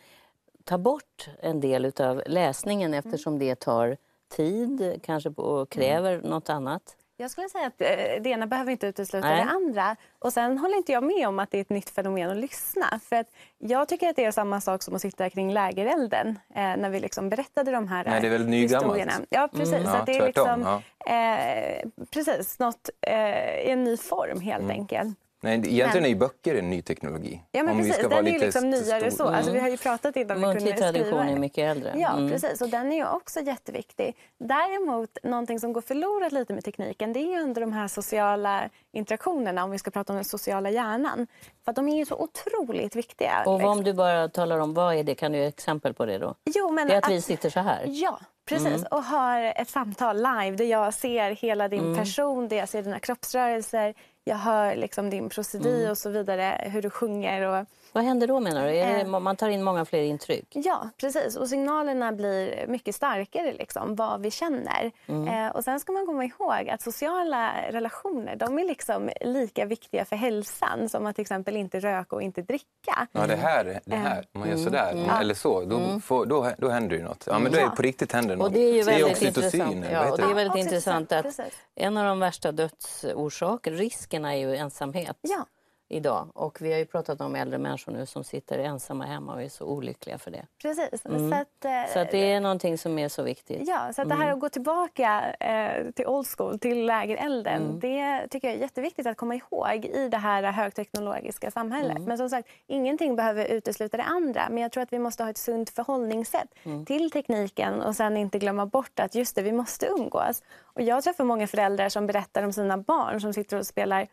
tar 0.63 0.77
bort 0.77 1.29
en 1.41 1.59
del 1.59 1.91
av 1.99 2.23
läsningen 2.25 2.93
eftersom 2.93 3.39
det 3.39 3.55
tar 3.55 3.97
tid 4.35 4.99
kanske 5.03 5.29
och 5.29 5.69
kräver 5.69 6.21
något 6.21 6.49
annat. 6.49 6.95
Jag 7.17 7.31
skulle 7.31 7.49
säga 7.49 7.67
att 7.67 7.81
eh, 7.81 7.87
det 8.21 8.29
ena 8.29 8.47
behöver 8.47 8.71
inte 8.71 8.87
utesluta 8.87 9.27
Nej. 9.27 9.45
det 9.45 9.51
andra. 9.51 9.95
Och 10.19 10.33
sen 10.33 10.57
håller 10.57 10.77
inte 10.77 10.91
jag 10.91 11.03
med 11.03 11.27
om 11.27 11.39
att 11.39 11.51
det 11.51 11.57
är 11.57 11.61
ett 11.61 11.69
nytt 11.69 11.89
fenomen 11.89 12.29
att 12.29 12.37
lyssna. 12.37 12.99
För 13.09 13.15
att 13.15 13.27
jag 13.57 13.87
tycker 13.87 14.09
att 14.09 14.15
det 14.15 14.25
är 14.25 14.31
samma 14.31 14.61
sak 14.61 14.83
som 14.83 14.95
att 14.95 15.01
sitta 15.01 15.29
kring 15.29 15.53
lägerelden 15.53 16.27
eh, 16.27 16.55
när 16.55 16.89
vi 16.89 16.99
liksom 16.99 17.29
berättade 17.29 17.71
de 17.71 17.87
här 17.87 18.05
Nej, 18.05 18.21
det 18.21 18.27
är 18.27 18.31
väl 18.31 18.47
historierna. 18.47 19.11
Ja, 19.29 19.49
precis. 19.53 19.73
Mm, 19.73 19.85
ja, 19.85 20.03
det 20.05 20.17
är 20.17 20.25
liksom, 20.25 20.81
ja. 21.05 21.13
eh, 21.13 21.89
precis, 22.11 22.59
något 22.59 22.89
eh, 23.01 23.67
i 23.67 23.69
en 23.69 23.83
ny 23.83 23.97
form 23.97 24.41
helt 24.41 24.63
mm. 24.63 24.79
enkelt. 24.79 25.17
Nej, 25.43 25.53
egentligen 25.53 26.05
är 26.05 26.09
ju 26.09 26.15
böcker 26.15 26.55
en 26.55 26.69
ny 26.69 26.81
teknologi. 26.81 27.41
Ja, 27.51 27.63
men 27.63 27.77
precis. 27.77 27.97
den 27.97 28.27
är 28.27 28.31
ju 28.31 28.39
liksom 28.39 28.69
nyare 28.69 29.11
så. 29.11 29.23
Alltså, 29.23 29.51
vi 29.51 29.59
har 29.59 29.69
ju 29.69 29.77
pratat 29.77 30.15
innan 30.15 30.37
vi 30.37 30.43
kunde 30.43 30.73
tradition 30.73 31.19
är 31.19 31.39
mycket 31.39 31.71
äldre. 31.71 31.93
Ja, 31.95 32.17
mm. 32.17 32.29
precis. 32.29 32.61
Och 32.61 32.69
den 32.69 32.91
är 32.91 32.95
ju 32.95 33.07
också 33.07 33.39
jätteviktig. 33.39 34.15
Däremot, 34.37 35.17
någonting 35.23 35.59
som 35.59 35.73
går 35.73 35.81
förlorat 35.81 36.31
lite 36.31 36.53
med 36.53 36.63
tekniken, 36.63 37.13
det 37.13 37.19
är 37.19 37.31
ju 37.31 37.39
under 37.39 37.61
de 37.61 37.73
här 37.73 37.87
sociala 37.87 38.69
interaktionerna, 38.91 39.63
om 39.63 39.71
vi 39.71 39.77
ska 39.77 39.91
prata 39.91 40.13
om 40.13 40.17
den 40.17 40.25
sociala 40.25 40.69
hjärnan. 40.69 41.27
För 41.65 41.71
att 41.71 41.75
de 41.75 41.89
är 41.89 41.97
ju 41.97 42.05
så 42.05 42.15
otroligt 42.15 42.95
viktiga. 42.95 43.43
Och 43.45 43.63
om 43.63 43.83
du 43.83 43.93
bara 43.93 44.29
talar 44.29 44.59
om 44.59 44.73
vad 44.73 44.95
är 44.95 45.03
det, 45.03 45.15
kan 45.15 45.31
du 45.31 45.37
ge 45.37 45.45
exempel 45.45 45.93
på 45.93 46.05
det 46.05 46.17
då? 46.17 46.35
Jo, 46.55 46.71
men 46.71 46.87
det 46.87 46.93
är 46.93 46.97
att, 46.97 47.05
att 47.05 47.11
vi 47.11 47.21
sitter 47.21 47.49
så 47.49 47.59
här? 47.59 47.83
Ja, 47.87 48.19
Precis, 48.45 48.67
mm. 48.67 48.87
och 48.91 49.03
har 49.03 49.53
ett 49.55 49.69
samtal 49.69 50.17
live 50.17 50.51
där 50.51 50.65
jag 50.65 50.93
ser 50.93 51.31
hela 51.31 51.67
din 51.67 51.79
mm. 51.79 51.95
person, 51.95 52.47
där 52.47 52.57
jag 52.57 52.69
ser 52.69 52.83
dina 52.83 52.99
kroppsrörelser, 52.99 53.93
jag 54.23 54.37
hör 54.37 54.75
liksom 54.75 55.09
din 55.09 55.29
procedur 55.29 55.79
mm. 55.79 55.91
och 55.91 55.97
så 55.97 56.09
vidare, 56.09 56.69
hur 56.71 56.81
du 56.81 56.89
sjunger. 56.89 57.41
Och, 57.41 57.65
Vad 57.93 58.03
händer 58.03 58.27
då 58.27 58.39
menar 58.39 58.67
du? 58.67 58.75
Är 58.75 58.95
det, 58.95 59.01
eh. 59.01 59.19
man 59.19 59.35
tar 59.35 59.49
in 59.49 59.63
många 59.63 59.85
fler 59.85 60.03
intryck? 60.03 60.47
Ja, 60.49 60.89
precis. 60.97 61.35
Och 61.35 61.49
signalerna 61.49 62.11
blir 62.11 62.67
mycket 62.67 62.95
starkare, 62.95 63.53
liksom, 63.53 63.95
vad 63.95 64.21
vi 64.21 64.31
känner. 64.31 64.91
Mm. 65.07 65.27
Eh, 65.27 65.55
och 65.55 65.63
sen 65.63 65.79
ska 65.79 65.91
man 65.91 66.05
komma 66.05 66.25
ihåg 66.25 66.69
att 66.69 66.81
sociala 66.81 67.51
relationer 67.69 68.35
de 68.35 68.59
är 68.59 68.65
liksom 68.65 69.09
lika 69.21 69.65
viktiga 69.65 70.05
för 70.05 70.15
hälsan 70.15 70.89
som 70.89 71.05
att 71.05 71.15
till 71.15 71.21
exempel 71.21 71.55
inte 71.55 71.79
röka 71.79 72.15
och 72.15 72.21
inte 72.21 72.41
dricka. 72.41 73.07
Ja, 73.11 73.27
det 73.27 73.35
här, 73.35 73.79
det 73.85 73.95
här 73.95 74.17
eh. 74.17 74.25
om 74.33 74.39
man 74.39 74.49
gör 74.49 74.57
sådär, 74.57 74.91
mm. 74.91 75.09
eller 75.09 75.33
så, 75.33 75.65
då, 75.65 75.77
mm. 75.77 76.01
får, 76.01 76.25
då, 76.25 76.51
då 76.57 76.69
händer 76.69 76.97
det 76.97 77.03
något. 77.03 77.23
Ja, 77.27 77.39
men 77.39 77.51
då 77.51 77.57
är 77.57 77.63
det 77.63 77.75
på 77.75 77.81
riktigt 77.81 78.11
händer 78.11 78.35
något. 78.35 78.47
Och 78.47 78.53
det 78.53 78.59
är 78.59 78.73
ju 78.73 78.83
väldigt 78.83 79.21
intressant. 79.21 79.85
Ja, 79.91 80.11
och 80.11 80.17
det 80.17 80.23
är 80.23 80.33
väldigt 80.33 80.57
intressant 80.57 81.11
att 81.11 81.39
en 81.75 81.97
av 81.97 82.05
de 82.05 82.19
värsta 82.19 82.51
dödsorsakerna, 82.51 83.77
riskerna 83.77 84.35
är 84.35 84.37
ju 84.37 84.55
ensamhet. 84.55 85.17
Ja 85.21 85.45
idag. 85.93 86.27
Och 86.33 86.61
vi 86.61 86.71
har 86.71 86.79
ju 86.79 86.85
pratat 86.85 87.21
om 87.21 87.35
äldre 87.35 87.57
människor 87.57 87.91
nu 87.91 88.05
som 88.05 88.23
sitter 88.23 88.59
ensamma 88.59 89.05
hemma 89.05 89.33
och 89.33 89.41
är 89.41 89.49
så 89.49 89.65
olyckliga 89.65 90.17
för 90.17 90.31
det. 90.31 90.45
Precis. 90.61 91.05
Mm. 91.05 91.31
Så, 91.31 91.35
att, 91.35 91.65
eh, 91.65 91.93
så 91.93 91.99
att 91.99 92.11
det 92.11 92.31
är 92.31 92.39
någonting 92.39 92.77
som 92.77 92.99
är 92.99 93.09
så 93.09 93.23
viktigt. 93.23 93.67
Ja, 93.67 93.93
så 93.93 94.01
att 94.01 94.09
det 94.09 94.15
här 94.15 94.23
mm. 94.23 94.33
att 94.33 94.39
gå 94.39 94.49
tillbaka 94.49 95.35
eh, 95.39 95.91
till 95.91 96.07
old 96.07 96.27
school, 96.37 96.59
till 96.59 96.85
lägerelden, 96.85 97.63
mm. 97.63 97.79
det 97.79 98.27
tycker 98.27 98.47
jag 98.47 98.57
är 98.57 98.61
jätteviktigt 98.61 99.07
att 99.07 99.17
komma 99.17 99.35
ihåg 99.35 99.85
i 99.85 100.09
det 100.09 100.17
här 100.17 100.43
högteknologiska 100.43 101.51
samhället. 101.51 101.97
Mm. 101.97 102.03
Men 102.03 102.17
som 102.17 102.29
sagt, 102.29 102.49
ingenting 102.67 103.15
behöver 103.15 103.45
utesluta 103.45 103.97
det 103.97 104.03
andra. 104.03 104.47
Men 104.49 104.57
jag 104.57 104.71
tror 104.71 104.83
att 104.83 104.93
vi 104.93 104.99
måste 104.99 105.23
ha 105.23 105.29
ett 105.29 105.37
sunt 105.37 105.69
förhållningssätt 105.69 106.49
mm. 106.63 106.85
till 106.85 107.11
tekniken 107.11 107.81
och 107.81 107.95
sen 107.95 108.17
inte 108.17 108.39
glömma 108.39 108.65
bort 108.65 108.99
att 108.99 109.15
just 109.15 109.35
det, 109.35 109.41
vi 109.41 109.51
måste 109.51 109.85
umgås. 109.85 110.43
Och 110.63 110.81
jag 110.81 111.03
träffar 111.03 111.23
många 111.23 111.47
föräldrar 111.47 111.89
som 111.89 112.07
berättar 112.07 112.43
om 112.43 112.53
sina 112.53 112.77
barn 112.77 113.21
som 113.21 113.33
sitter 113.33 113.57
och 113.57 113.67
spelar 113.67 114.07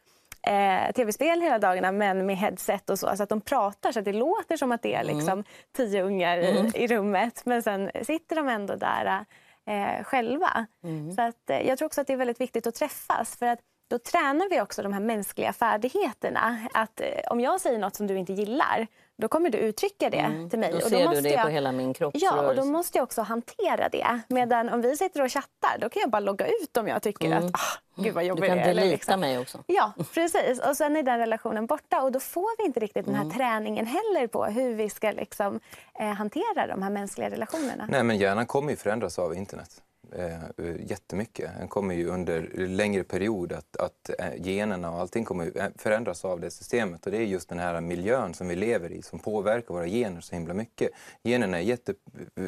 eh, 0.47 0.93
tv-spel 0.93 1.41
hela 1.41 1.59
dagarna 1.59 1.93
men 1.93 2.27
med 2.27 2.37
headset 2.37 2.91
och 2.91 2.99
så. 2.99 3.17
Så 3.17 3.23
att 3.23 3.29
de 3.29 3.41
pratar 3.41 3.93
så 3.93 3.99
att 3.99 4.05
det 4.05 4.13
låter 4.13 4.57
som 4.57 4.73
att 4.73 4.83
det 4.83 4.95
är 4.95 5.05
liksom 5.05 5.33
mm. 5.33 5.45
tio 5.77 6.03
ungar 6.03 6.39
mm. 6.39 6.67
i, 6.67 6.71
i, 6.75 6.87
rummet. 6.87 7.43
Men 7.45 7.63
sen 7.63 7.91
sitter 8.03 8.37
de 8.37 8.49
ändå 8.49 8.77
där 8.77 9.25
eh, 9.67 10.05
själva. 10.05 10.67
Mm. 10.85 11.13
Så 11.13 11.23
att, 11.23 11.51
eh, 11.51 11.69
jag 11.69 11.79
tror 11.79 11.87
också 11.87 12.01
att 12.01 12.07
det 12.07 12.13
är 12.13 12.17
väldigt 12.17 12.41
viktigt 12.41 12.67
att 12.67 12.75
träffas. 12.75 13.37
För 13.37 13.47
att 13.47 13.61
då 13.91 13.99
tränar 13.99 14.51
vi 14.51 14.61
också 14.61 14.83
de 14.83 14.93
här 14.93 15.01
mänskliga 15.01 15.53
färdigheterna. 15.53 16.59
Att 16.75 17.01
eh, 17.01 17.07
om 17.31 17.41
jag 17.41 17.61
säger 17.61 17.79
något 17.79 17.97
som 17.97 18.07
du 18.07 18.19
inte 18.19 18.33
gillar, 18.33 18.87
då 19.21 19.29
kommer 19.29 19.51
du 19.51 19.59
uttrycka 19.59 20.11
det 20.11 20.19
mm. 20.19 20.51
till 20.51 20.59
mig. 20.59 20.71
Då 20.71 20.77
och 20.77 20.83
då 20.83 20.89
ser 20.89 21.09
du 21.09 21.21
det 21.21 21.31
jag, 21.31 21.43
på 21.43 21.49
hela 21.49 21.73
min 21.73 21.95
kroppsrörelse. 21.95 22.43
Ja, 22.43 22.49
och 22.49 22.57
då 22.57 22.65
måste 22.65 22.99
jag 22.99 23.03
också 23.03 23.23
hantera 23.23 23.89
det. 23.89 24.21
Medan 24.29 24.69
om 24.69 24.81
vi 24.81 24.97
sitter 24.97 25.23
och 25.23 25.33
chattar, 25.33 25.79
då 25.81 25.89
kan 25.89 26.01
jag 26.01 26.11
bara 26.11 26.21
logga 26.21 26.47
ut 26.47 26.77
om 26.77 26.89
jag 26.89 27.03
tycker 27.03 27.27
mm. 27.27 27.39
att 27.39 27.55
ah, 27.55 28.03
gud 28.03 28.15
vad 28.15 28.25
jobbigt 28.25 28.43
det 28.43 28.49
är. 28.49 28.57
Du 28.57 28.63
kan 28.63 28.69
delita 28.69 28.91
liksom. 28.91 29.21
mig 29.21 29.39
också. 29.39 29.59
Ja, 29.67 29.93
precis. 30.15 30.61
Och 30.61 30.77
sen 30.77 30.97
är 30.97 31.03
den 31.03 31.19
relationen 31.19 31.67
borta 31.67 32.03
och 32.03 32.13
då 32.13 32.21
får 32.21 32.59
vi 32.59 32.67
inte 32.67 32.81
riktigt 32.81 33.07
den 33.07 33.15
här 33.15 33.25
mm. 33.25 33.37
träningen 33.37 33.87
heller 33.87 34.27
på 34.27 34.45
hur 34.45 34.75
vi 34.75 34.91
ska 34.91 35.11
liksom, 35.11 35.61
eh, 36.01 36.07
hantera 36.07 36.67
de 36.67 36.83
här 36.83 36.91
mänskliga 36.91 37.31
relationerna. 37.31 37.87
Nej, 37.89 38.03
men 38.03 38.19
hjärnan 38.19 38.47
kommer 38.47 38.71
ju 38.71 38.77
förändras 38.77 39.19
av 39.19 39.35
internet 39.35 39.83
eh, 40.13 40.91
jättemycket. 40.91 41.51
Den 41.59 41.69
kommer 41.69 41.95
ju 41.95 42.09
under 42.09 42.51
längre 42.57 43.05
period 43.05 43.53
att, 43.53 43.77
att 43.77 44.11
eh, 44.19 44.43
generna 44.43 44.91
och 44.91 45.01
allting 45.01 45.25
kommer 45.25 45.59
eh, 45.59 45.67
förändras 45.77 46.25
av 46.25 46.41
det 46.41 46.51
systemet. 46.51 47.07
Och 47.07 47.13
det 47.13 47.19
är 47.19 47.23
just 47.23 47.49
den 47.49 47.59
här 47.59 47.81
miljön 47.81 48.35
som 48.35 48.49
vi 48.49 48.57
lever 48.57 48.93
i 48.93 49.03
som 49.03 49.19
påverkar 49.19 49.75
våra 49.75 49.87
gener 49.87 50.21
så 50.21 50.35
himla 50.35 50.55
mycket. 50.55 50.91
Generna 51.23 51.61
jätte, 51.61 51.95
eh, 52.37 52.45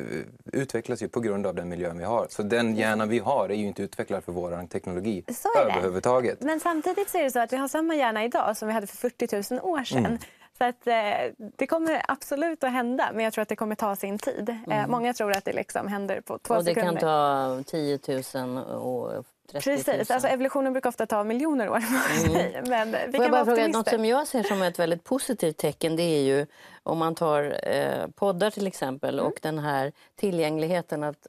utvecklas 0.53 1.03
ju 1.03 1.09
på 1.09 1.21
grund 1.21 1.47
av 1.47 1.55
den 1.55 1.69
miljön 1.69 1.99
vi 1.99 2.05
har. 2.05 2.27
Så 2.31 2.43
den 2.43 2.77
hjärnan 2.77 3.09
vi 3.09 3.19
har 3.19 3.49
är 3.49 3.55
ju 3.55 3.67
inte 3.67 3.83
utvecklad 3.83 4.25
för 4.25 4.33
vår 4.33 4.67
teknologi 4.67 5.25
överhuvudtaget. 5.59 6.41
Men 6.41 6.61
samtidigt 6.61 7.09
så 7.09 7.19
är 7.19 7.23
det 7.23 7.31
så 7.31 7.41
att 7.41 7.53
vi 7.53 7.57
har 7.57 7.69
samma 7.69 7.95
hjärna 7.95 8.25
idag 8.25 8.57
som 8.57 8.69
vi 8.69 8.75
hade 8.75 8.87
för 8.87 8.97
40 8.97 9.55
000 9.55 9.65
år 9.65 9.85
sedan. 9.85 10.07
Mm. 10.07 10.19
Så 10.63 10.69
att, 10.69 10.87
eh, 10.87 11.49
det 11.57 11.67
kommer 11.67 12.03
absolut 12.09 12.65
att 12.65 12.73
hända, 12.73 13.11
men 13.15 13.25
jag 13.25 13.33
tror 13.33 13.43
att 13.43 13.49
det 13.49 13.57
kommer 13.57 13.75
ta 13.75 13.97
sin 13.97 14.19
tid. 14.19 14.49
Eh, 14.49 14.79
mm. 14.79 14.91
många 14.91 15.15
tror 15.15 15.37
att 15.37 15.45
det 15.45 15.53
liksom 15.53 15.89
händer 15.89 16.21
på 16.21 16.39
två 16.39 16.55
och 16.55 16.65
det 16.65 16.75
sekunder. 16.75 16.93
Det 16.93 17.01
kan 17.01 17.65
ta 17.65 17.71
10 17.71 17.99
000 18.35 18.59
och 18.59 19.25
30 19.53 19.71
000. 19.71 19.79
Precis, 19.79 20.11
alltså 20.11 20.29
evolutionen 20.29 20.73
brukar 20.73 20.89
ofta 20.89 21.07
ta 21.07 21.25
miljoner 21.25 21.69
år. 21.69 21.83
Mm. 22.27 22.69
men 22.69 22.93
vi 23.07 23.19
Får 23.19 23.25
kan 23.25 23.31
bara 23.31 23.45
fråga, 23.45 23.69
något 23.69 23.89
som 23.89 24.05
jag 24.05 24.27
ser 24.27 24.43
som 24.43 24.63
ett 24.63 24.79
väldigt 24.79 25.05
positivt 25.05 25.57
tecken 25.57 25.97
det 25.97 26.03
är 26.03 26.23
ju 26.23 26.47
om 26.83 26.99
man 26.99 27.15
tar 27.15 27.59
eh, 27.69 28.09
poddar 28.15 28.51
till 28.51 28.67
exempel 28.67 29.15
mm. 29.15 29.27
och 29.27 29.39
den 29.43 29.59
här 29.59 29.93
tillgängligheten 30.17 31.03
att 31.03 31.27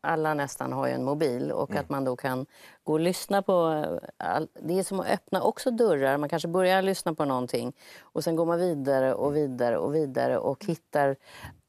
alla 0.00 0.34
nästan 0.34 0.72
har 0.72 0.86
ju 0.86 0.92
en 0.92 1.04
mobil 1.04 1.52
och 1.52 1.70
mm. 1.70 1.80
att 1.80 1.88
man 1.88 2.04
då 2.04 2.16
kan 2.16 2.46
gå 2.84 2.92
och 2.92 3.00
lyssna 3.00 3.42
på... 3.42 3.84
Eh, 4.18 4.26
all, 4.28 4.48
det 4.62 4.78
är 4.78 4.82
som 4.82 5.00
att 5.00 5.06
öppna 5.06 5.42
också 5.42 5.70
dörrar. 5.70 6.18
Man 6.18 6.28
kanske 6.28 6.48
börjar 6.48 6.82
lyssna 6.82 7.14
på 7.14 7.24
någonting 7.24 7.72
och 8.00 8.24
sen 8.24 8.36
går 8.36 8.46
man 8.46 8.58
vidare 8.58 9.14
och 9.14 9.36
vidare 9.36 9.78
och 9.78 9.94
vidare 9.94 10.38
och 10.38 10.64
hittar... 10.64 11.16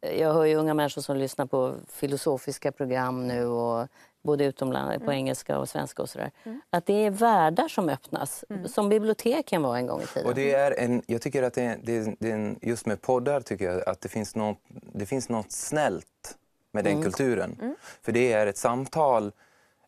Eh, 0.01 0.22
jag 0.22 0.34
hör 0.34 0.46
ju 0.46 0.55
unga 0.55 0.74
människor 0.74 1.01
som 1.01 1.17
lyssnar 1.17 1.46
på 1.46 1.75
filosofiska 1.88 2.72
program 2.72 3.27
nu 3.27 3.46
och 3.46 3.88
både 4.24 4.46
utomlands, 4.46 4.96
mm. 4.96 5.05
på 5.05 5.13
engelska 5.13 5.60
och 5.60 5.69
svenska 5.69 6.01
och 6.01 6.10
sådär. 6.10 6.31
Mm. 6.43 6.62
Att 6.69 6.86
det 6.86 6.93
är 6.93 7.12
världar 7.12 7.67
som 7.67 7.89
öppnas, 7.89 8.46
mm. 8.50 8.67
som 8.67 8.89
biblioteken 8.89 9.62
var 9.62 9.77
en 9.77 9.88
gång 9.88 10.01
i 10.01 10.05
tiden. 10.05 10.29
Och 10.29 10.36
det 10.36 10.53
är 10.53 10.79
en, 10.79 11.01
jag 11.07 11.22
tycker 11.22 11.43
att 11.43 11.53
det, 11.53 11.79
det, 11.84 12.15
det, 12.19 12.55
just 12.62 12.86
med 12.86 13.01
poddar 13.01 13.41
tycker 13.41 13.65
jag 13.65 13.89
att 13.89 14.01
det 14.01 14.10
finns 14.10 14.36
något, 14.36 14.57
det 14.93 15.05
finns 15.05 15.29
något 15.29 15.51
snällt 15.51 16.38
med 16.77 16.84
den 16.84 16.93
mm. 16.93 17.03
kulturen. 17.03 17.57
Mm. 17.62 17.75
För 18.01 18.12
det 18.12 18.34
är 18.34 18.48
ett 18.48 18.57
samtal 18.57 19.31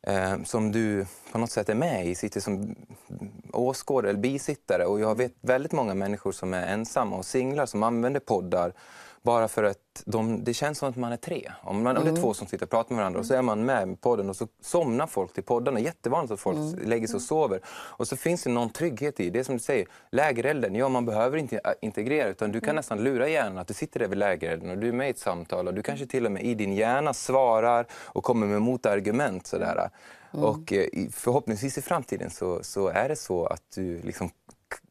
eh, 0.01 0.43
som 0.43 0.72
du 0.72 1.05
på 1.31 1.38
något 1.38 1.51
sätt 1.51 1.69
är 1.69 1.75
med 1.75 2.08
i, 2.08 2.15
sitter 2.15 2.39
som 2.41 2.75
åskådare 3.53 4.10
eller 4.10 4.19
bisittare. 4.19 4.86
Och 4.86 5.00
jag 5.00 5.17
vet 5.17 5.34
väldigt 5.41 5.72
många 5.72 5.93
människor 5.93 6.31
som 6.31 6.53
är 6.53 6.67
ensamma 6.67 7.15
och 7.15 7.25
singlar 7.25 7.65
som 7.65 7.84
använder 7.84 8.19
poddar 8.19 8.74
bara 9.29 9.48
för 9.48 9.63
att 9.63 10.03
de, 10.05 10.43
det 10.43 10.53
känns 10.53 10.77
som 10.77 10.89
att 10.89 10.95
man 10.95 11.12
är 11.12 11.17
tre. 11.17 11.51
Om, 11.63 11.83
man, 11.83 11.95
mm. 11.95 11.98
om 11.98 12.03
det 12.03 12.09
är 12.09 12.12
mm. 12.12 12.21
två 12.21 12.33
som 12.33 12.48
sitter 12.48 12.65
och 12.65 12.69
pratar 12.69 12.95
med 12.95 12.98
varandra 12.98 13.19
och 13.19 13.25
så 13.25 13.33
är 13.33 13.41
man 13.41 13.65
med 13.65 13.89
i 13.89 13.95
podden 13.95 14.29
och 14.29 14.36
så 14.36 14.48
somnar 14.62 15.07
folk 15.07 15.33
till 15.33 15.43
poddarna. 15.43 15.79
Jättevanligt 15.79 16.33
att 16.33 16.39
folk 16.39 16.57
mm. 16.57 16.89
lägger 16.89 17.07
sig 17.07 17.15
och 17.15 17.21
sover. 17.21 17.59
Och 17.67 18.07
så 18.07 18.17
finns 18.17 18.43
det 18.43 18.50
någon 18.50 18.69
trygghet 18.69 19.19
i 19.19 19.29
det 19.29 19.43
som 19.43 19.55
du 19.55 19.59
säger, 19.59 19.88
lägerelden. 20.12 20.75
Ja, 20.75 20.89
man 20.89 21.05
behöver 21.05 21.38
inte 21.38 21.59
integrera 21.81 22.27
utan 22.27 22.51
du 22.51 22.59
kan 22.59 22.69
mm. 22.69 22.75
nästan 22.75 23.03
lura 23.03 23.27
hjärnan 23.29 23.57
att 23.57 23.67
du 23.67 23.74
sitter 23.74 24.00
där 24.00 24.07
vid 24.07 24.17
lägerelden 24.17 24.69
och 24.69 24.77
du 24.77 24.88
är 24.88 24.93
med 24.93 25.07
i 25.07 25.09
ett 25.09 25.19
samtal 25.19 25.67
och 25.67 25.74
du 25.74 25.81
kanske 25.81 26.05
till 26.05 26.25
och 26.25 26.31
med 26.31 26.43
i 26.43 26.53
din 26.55 26.74
hjärna 26.74 27.13
svarar 27.13 27.86
och 27.93 28.24
kommer 28.24 28.48
med 28.48 28.62
motargument. 28.62 29.48
Sådär. 29.48 29.89
Mm. 30.33 30.45
Och 30.45 30.74
eh, 30.74 30.88
förhoppningsvis 31.12 31.77
i 31.77 31.81
framtiden 31.81 32.29
så, 32.29 32.63
så 32.63 32.88
är 32.88 33.09
det 33.09 33.15
så 33.15 33.45
att 33.45 33.63
du 33.75 34.01
liksom 34.01 34.29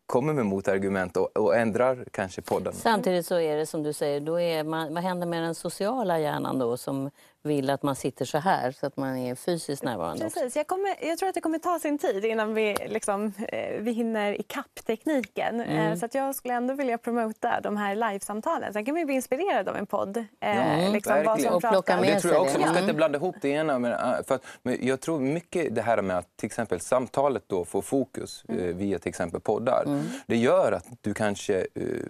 kommer 0.09 0.33
med 0.33 0.47
motargument 0.47 1.17
och, 1.17 1.37
och 1.37 1.57
ändrar 1.57 2.05
kanske 2.11 2.43
podden. 2.43 2.73
Samtidigt 2.73 3.27
så 3.27 3.41
är 3.41 3.57
det 3.57 3.67
som 3.67 3.83
du 3.83 3.93
säger, 3.93 4.21
då 4.21 4.41
är 4.41 4.65
man, 4.65 4.95
vad 4.95 5.03
händer 5.03 5.27
med 5.27 5.43
den 5.43 5.55
sociala 5.55 6.19
hjärnan 6.19 6.59
då 6.59 6.77
som 6.77 7.11
vill 7.43 7.71
att 7.71 7.83
man 7.83 7.97
sitter 7.97 8.25
så 8.25 8.39
här 8.39 8.73
så 8.73 8.87
att 8.87 8.97
man 8.97 9.17
är 9.17 9.35
fysiskt 9.35 9.83
närvarande. 9.83 10.25
Precis. 10.25 10.57
Jag, 10.57 10.67
kommer, 10.67 10.95
jag 11.01 11.19
tror 11.19 11.29
att 11.29 11.35
det 11.35 11.41
kommer 11.41 11.59
ta 11.59 11.79
sin 11.79 11.99
tid 11.99 12.25
innan 12.25 12.55
vi, 12.55 12.77
liksom, 12.89 13.33
eh, 13.49 13.81
vi 13.81 13.93
hinner 13.93 14.41
ikapp 14.41 14.81
tekniken. 14.87 15.61
Eh, 15.61 15.87
mm. 15.87 15.97
så 15.97 16.07
att 16.07 16.15
jag 16.15 16.35
skulle 16.35 16.55
ändå 16.55 16.75
vilja 16.75 16.99
promota 16.99 17.61
de 17.61 17.77
här 17.77 17.95
livesamtalen. 17.95 18.73
Sen 18.73 18.85
kan 18.85 18.95
vi 18.95 19.05
bli 19.05 19.15
inspirerade 19.15 19.71
av 19.71 19.77
en 19.77 19.87
podd. 19.87 20.25
Ja, 20.41 20.89
liksom, 20.93 21.23
vad 21.25 21.41
som 21.41 21.55
och 21.55 21.63
plocka 21.63 21.97
med 21.97 22.15
det 22.15 22.21
tror 22.21 22.35
jag 22.35 22.43
också. 22.43 22.59
Man 22.59 22.69
ska 22.69 22.81
inte 22.81 22.95
blanda 22.95 23.19
ihop 23.19 23.37
det 23.41 23.49
ena 23.49 23.79
med 23.79 24.23
för 24.27 24.35
att, 24.35 24.43
men 24.63 24.87
Jag 24.87 25.01
tror 25.01 25.21
mycket 25.21 25.75
det 25.75 25.83
här 25.83 26.03
med 26.03 26.19
att 26.19 26.37
till 26.37 26.47
exempel 26.47 26.81
samtalet 26.81 27.45
då 27.47 27.65
får 27.65 27.83
fokus 27.83 28.45
mm. 28.49 28.79
via 28.79 28.99
till 28.99 29.09
exempel 29.09 29.41
poddar. 29.41 29.83
Mm. 29.87 30.05
Det 30.27 30.37
gör 30.37 30.73
att 30.73 30.87
du 31.01 31.15
kanske 31.15 31.67
uh, 31.79 32.03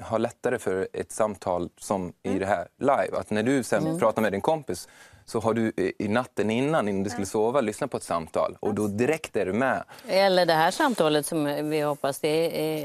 har 0.00 0.18
lättare 0.18 0.58
för 0.58 0.88
ett 0.92 1.12
samtal 1.12 1.68
som 1.78 2.12
i 2.22 2.28
mm. 2.28 2.40
det 2.40 2.46
här 2.46 2.68
live. 2.78 3.18
Att 3.18 3.30
när 3.30 3.42
du 3.42 3.62
sen 3.62 3.86
mm. 3.86 3.98
pratar 3.98 4.22
med 4.22 4.32
din 4.32 4.40
kompis 4.40 4.75
is 4.76 4.86
så 5.26 5.40
har 5.40 5.54
du 5.54 5.72
i 5.98 6.08
natten 6.08 6.50
innan, 6.50 6.88
innan 6.88 7.02
du 7.02 7.10
skulle 7.10 7.26
sova, 7.26 7.60
lyssnat 7.60 7.90
på 7.90 7.96
ett 7.96 8.02
samtal 8.02 8.56
och 8.60 8.74
då 8.74 8.86
direkt 8.86 9.36
är 9.36 9.46
du 9.46 9.52
med. 9.52 9.84
Eller 10.08 10.46
det 10.46 10.52
här 10.52 10.70
samtalet 10.70 11.26
som 11.26 11.44
vi 11.70 11.80
hoppas, 11.80 12.20
det 12.20 12.28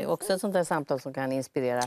är 0.01 0.07
också 0.07 0.33
ett 0.33 0.41
sånt 0.41 0.53
där 0.53 0.63
samtal 0.63 0.99
som 0.99 1.13
kan 1.13 1.31
inspirera. 1.31 1.81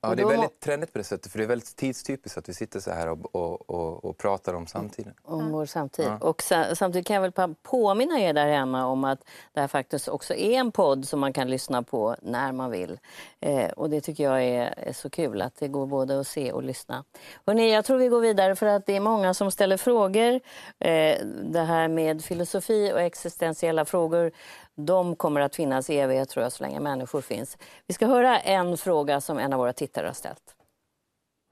Ja, 0.00 0.14
det 0.14 0.22
är 0.22 0.26
väldigt 0.26 0.60
trendigt 0.60 0.92
på 0.92 0.98
det 0.98 1.04
sättet, 1.04 1.32
för 1.32 1.38
det 1.38 1.44
är 1.44 1.48
väldigt 1.48 1.76
tidstypiskt 1.76 2.38
att 2.38 2.48
vi 2.48 2.54
sitter 2.54 2.80
så 2.80 2.90
här 2.90 3.08
och, 3.08 3.34
och, 3.34 3.70
och, 3.70 4.04
och 4.04 4.18
pratar 4.18 4.54
om 4.54 4.66
samtiden. 4.66 5.14
Om 5.22 5.52
vår 5.52 5.66
samtid. 5.66 6.06
Ja. 6.06 6.18
Och 6.28 6.42
samtidigt 6.74 7.06
kan 7.06 7.14
jag 7.14 7.22
väl 7.22 7.54
påminna 7.62 8.20
er 8.20 8.32
där 8.32 8.46
hemma 8.46 8.86
om 8.86 9.04
att 9.04 9.20
det 9.52 9.60
här 9.60 9.68
faktiskt 9.68 10.08
också 10.08 10.34
är 10.34 10.58
en 10.58 10.72
podd 10.72 11.08
som 11.08 11.20
man 11.20 11.32
kan 11.32 11.50
lyssna 11.50 11.82
på 11.82 12.16
när 12.22 12.52
man 12.52 12.70
vill. 12.70 12.98
Eh, 13.40 13.70
och 13.70 13.90
det 13.90 14.00
tycker 14.00 14.24
jag 14.24 14.42
är, 14.42 14.74
är, 14.76 14.92
så 14.92 15.10
kul 15.10 15.42
att 15.42 15.56
det 15.58 15.68
går 15.68 15.86
både 15.86 16.20
att 16.20 16.26
se 16.26 16.52
och 16.52 16.62
lyssna. 16.62 17.04
Hörrni, 17.46 17.72
jag 17.72 17.84
tror 17.84 17.98
vi 17.98 18.08
går 18.08 18.20
vidare 18.20 18.56
för 18.56 18.66
att 18.66 18.86
det 18.86 18.96
är 18.96 19.00
många 19.00 19.34
som 19.34 19.50
ställer 19.50 19.76
frågor. 19.76 19.97
Eh, 20.04 21.18
det 21.26 21.60
här 21.60 21.88
med 21.88 22.24
filosofi 22.24 22.92
och 22.92 23.00
existentiella 23.00 23.84
frågor 23.84 24.32
de 24.74 25.16
kommer 25.16 25.40
att 25.40 25.56
finnas 25.56 25.90
i 25.90 25.98
evighet 25.98 26.28
tror 26.28 26.42
jag, 26.42 26.52
så 26.52 26.62
länge 26.62 26.80
människor 26.80 27.20
finns. 27.20 27.58
Vi 27.86 27.94
ska 27.94 28.06
höra 28.06 28.40
en 28.40 28.76
fråga 28.76 29.20
som 29.20 29.38
en 29.38 29.52
av 29.52 29.58
våra 29.58 29.72
tittare 29.72 30.06
har 30.06 30.14
ställt. 30.14 30.54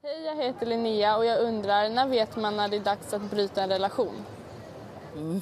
Hej, 0.03 0.25
jag 0.25 0.35
heter 0.35 0.65
Linnea 0.65 1.17
och 1.17 1.25
jag 1.25 1.39
undrar 1.39 1.89
när 1.89 2.07
vet 2.07 2.35
man 2.35 2.57
när 2.57 2.67
det 2.67 2.77
är 2.77 2.81
dags 2.81 3.13
att 3.13 3.21
bryta 3.21 3.63
en 3.63 3.69
relation? 3.69 4.25
Mm. 5.15 5.41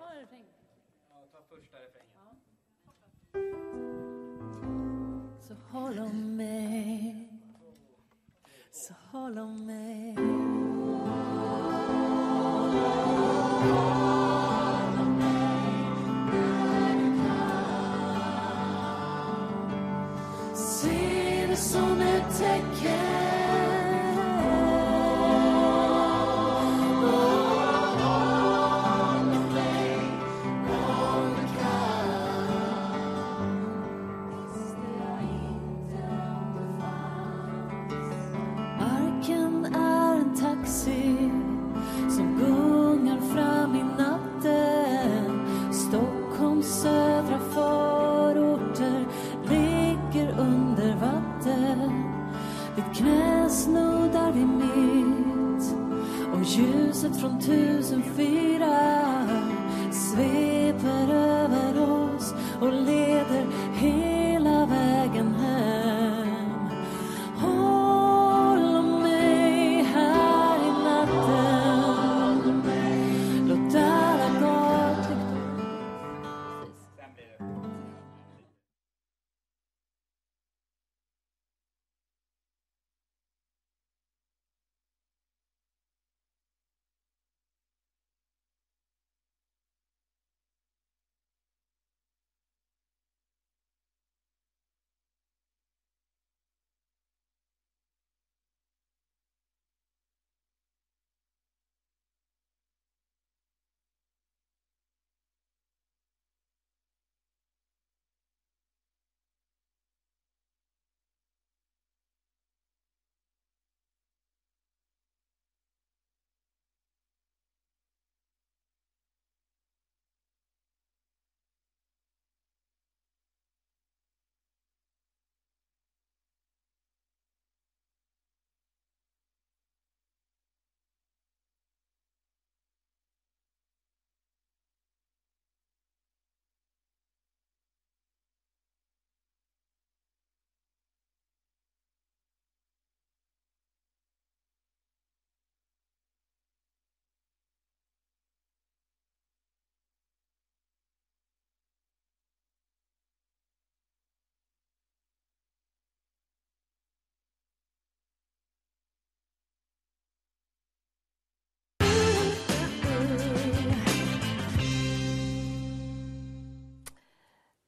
Ta 0.00 0.06
en 0.12 0.20
refräng. 0.20 0.46
Ja, 1.10 1.26
ta 1.32 1.42
första 1.56 1.76
refrängen. 1.76 2.10
Ja. 2.14 2.36
Så 5.40 5.54
håll 5.54 5.98
om 5.98 6.36
mig. 6.36 7.28
Så 8.70 8.94
håll 9.10 9.38
om 9.38 9.66
mig. 9.66 10.16
Sveper 60.80 61.14
över 61.14 61.92
oss 61.92 62.34
och 62.60 62.72
leder 62.72 63.46
hela 63.74 64.66
vägen 64.66 65.34
hem. 65.34 65.49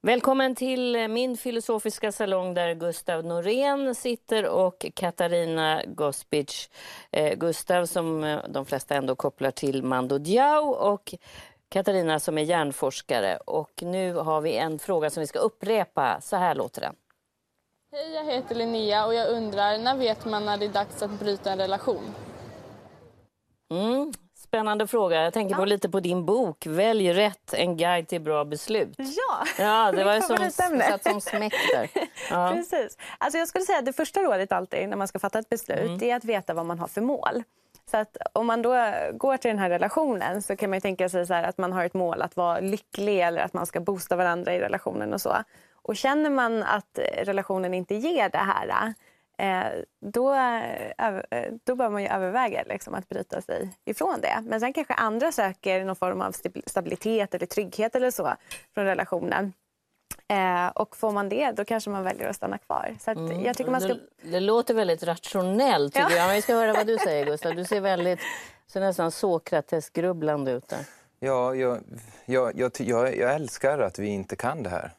Välkommen 0.04 0.54
till 0.54 1.08
min 1.08 1.36
filosofiska 1.36 2.12
salong 2.12 2.54
där 2.54 2.74
Gustav 2.74 3.24
Norén 3.24 3.94
sitter 3.94 4.48
och 4.48 4.86
Katarina 4.94 5.82
Gospic. 5.86 6.70
Eh, 7.10 7.34
Gustav 7.34 7.86
som 7.86 8.24
eh, 8.24 8.38
de 8.48 8.66
flesta 8.66 8.94
ändå 8.94 9.14
kopplar 9.14 9.50
till 9.50 9.82
Mando 9.82 10.18
Diao 10.18 10.68
och 10.68 11.14
Katarina 11.68 12.20
som 12.20 12.38
är 12.38 12.42
hjärnforskare. 12.42 13.36
Och 13.36 13.82
nu 13.82 14.14
har 14.14 14.40
vi 14.40 14.56
en 14.56 14.78
fråga 14.78 15.10
som 15.10 15.20
vi 15.20 15.26
ska 15.26 15.38
upprepa. 15.38 16.20
Så 16.20 16.36
här 16.36 16.54
låter 16.54 16.80
den. 16.80 16.94
Hej, 17.92 18.14
jag 18.14 18.24
heter 18.24 18.54
Linnea 18.54 19.06
och 19.06 19.14
jag 19.14 19.28
undrar 19.28 19.78
när 19.78 19.96
vet 19.96 20.24
man 20.24 20.44
när 20.44 20.58
det 20.58 20.64
är 20.64 20.72
dags 20.72 21.02
att 21.02 21.10
bryta 21.10 21.52
en 21.52 21.58
relation? 21.58 22.14
Mm. 23.70 24.12
Spännande 24.52 24.86
fråga. 24.86 25.22
Jag 25.22 25.32
tänker 25.32 25.54
på 25.54 25.64
lite 25.64 25.88
på 25.88 26.00
din 26.00 26.24
bok 26.24 26.66
Välj 26.66 27.12
rätt, 27.12 27.54
en 27.54 27.76
guide 27.76 28.08
till 28.08 28.20
bra 28.20 28.44
beslut. 28.44 28.94
Ja, 28.98 29.44
Ja, 29.58 29.92
det 29.92 30.04
var 30.04 30.14
ju 30.14 30.20
som, 30.20 30.50
satt 30.80 31.02
som 31.02 31.20
smäck 31.20 31.52
där. 31.74 31.88
Ja. 32.30 32.52
Precis. 32.54 32.98
Alltså 33.18 33.38
jag 33.38 33.48
skulle 33.48 33.64
säga 33.64 33.78
att 33.78 33.84
det 33.84 33.92
första 33.92 34.20
rådet 34.20 34.52
alltid 34.52 34.88
när 34.88 34.96
man 34.96 35.08
ska 35.08 35.18
fatta 35.18 35.38
ett 35.38 35.48
beslut 35.48 35.78
Mm. 35.78 36.02
är 36.02 36.16
att 36.16 36.24
veta 36.24 36.54
vad 36.54 36.66
man 36.66 36.78
har 36.78 36.86
för 36.88 37.00
mål. 37.00 37.42
Så 37.90 37.96
att 37.96 38.16
om 38.32 38.46
man 38.46 38.62
då 38.62 38.92
går 39.12 39.36
till 39.36 39.48
den 39.48 39.58
här 39.58 39.70
relationen 39.70 40.42
så 40.42 40.56
kan 40.56 40.70
man 40.70 40.80
tänka 40.80 41.08
sig 41.08 41.26
så 41.26 41.34
att 41.34 41.58
man 41.58 41.72
har 41.72 41.84
ett 41.84 41.94
mål 41.94 42.22
att 42.22 42.36
vara 42.36 42.60
lycklig 42.60 43.20
eller 43.20 43.42
att 43.42 43.52
man 43.52 43.66
ska 43.66 43.80
boosta 43.80 44.16
varandra 44.16 44.54
i 44.54 44.60
relationen 44.60 45.14
och 45.14 45.20
så. 45.20 45.36
Och 45.82 45.96
känner 45.96 46.30
man 46.30 46.62
att 46.62 46.98
relationen 47.22 47.74
inte 47.74 47.94
ger 47.94 48.28
det 48.28 48.38
här 48.38 48.94
då, 50.12 50.32
eh, 50.34 50.92
över- 50.98 51.26
eh, 51.30 51.52
då 51.64 51.74
bör 51.74 51.90
man 51.90 52.02
ju 52.02 52.08
överväga 52.08 52.62
liksom, 52.66 52.94
att 52.94 53.08
bryta 53.08 53.40
sig 53.42 53.68
ifrån 53.84 54.20
det. 54.20 54.42
Men 54.42 54.60
sen 54.60 54.72
kanske 54.72 54.94
andra 54.94 55.32
söker 55.32 55.84
någon 55.84 55.96
form 55.96 56.20
av 56.22 56.32
stabil- 56.32 56.62
stabilitet 56.66 57.34
eller 57.34 57.46
trygghet 57.46 57.94
eller 57.96 58.10
så 58.10 58.34
från 58.74 58.84
relationen. 58.84 59.52
Eh, 60.28 60.66
och 60.68 60.96
får 60.96 61.12
man 61.12 61.28
det, 61.28 61.50
då 61.52 61.64
kanske 61.64 61.90
man 61.90 62.04
väljer 62.04 62.28
att 62.28 62.36
stanna 62.36 62.58
kvar. 62.58 62.96
Så 63.00 63.10
att 63.10 63.44
jag 63.44 63.56
tycker 63.56 63.70
man 63.70 63.80
ska... 63.80 63.90
Mm. 63.90 64.04
det, 64.22 64.30
det 64.30 64.40
låter 64.40 64.74
väldigt 64.74 65.02
rationellt 65.02 65.94
tycker 65.94 66.10
Ja. 66.10 66.16
jag. 66.16 66.26
Men 66.26 66.34
vi 66.36 66.42
ska 66.42 66.54
höra 66.54 66.72
vad 66.72 66.86
du 66.86 66.98
säger 67.04 67.26
Gustav. 67.26 67.54
Du 67.54 67.64
ser 67.64 67.80
väldigt 67.80 68.20
ser 68.66 68.80
nästan 68.80 69.10
Sokrates-grubblande 69.10 70.50
ut 70.52 70.68
där. 70.68 70.78
Ja, 71.20 71.54
jag, 71.54 71.78
jag, 72.24 72.52
jag, 72.78 73.16
jag 73.16 73.34
älskar 73.34 73.78
att 73.78 73.98
vi 73.98 74.06
inte 74.08 74.36
kan 74.36 74.62
det 74.62 74.70
här. 74.70 74.90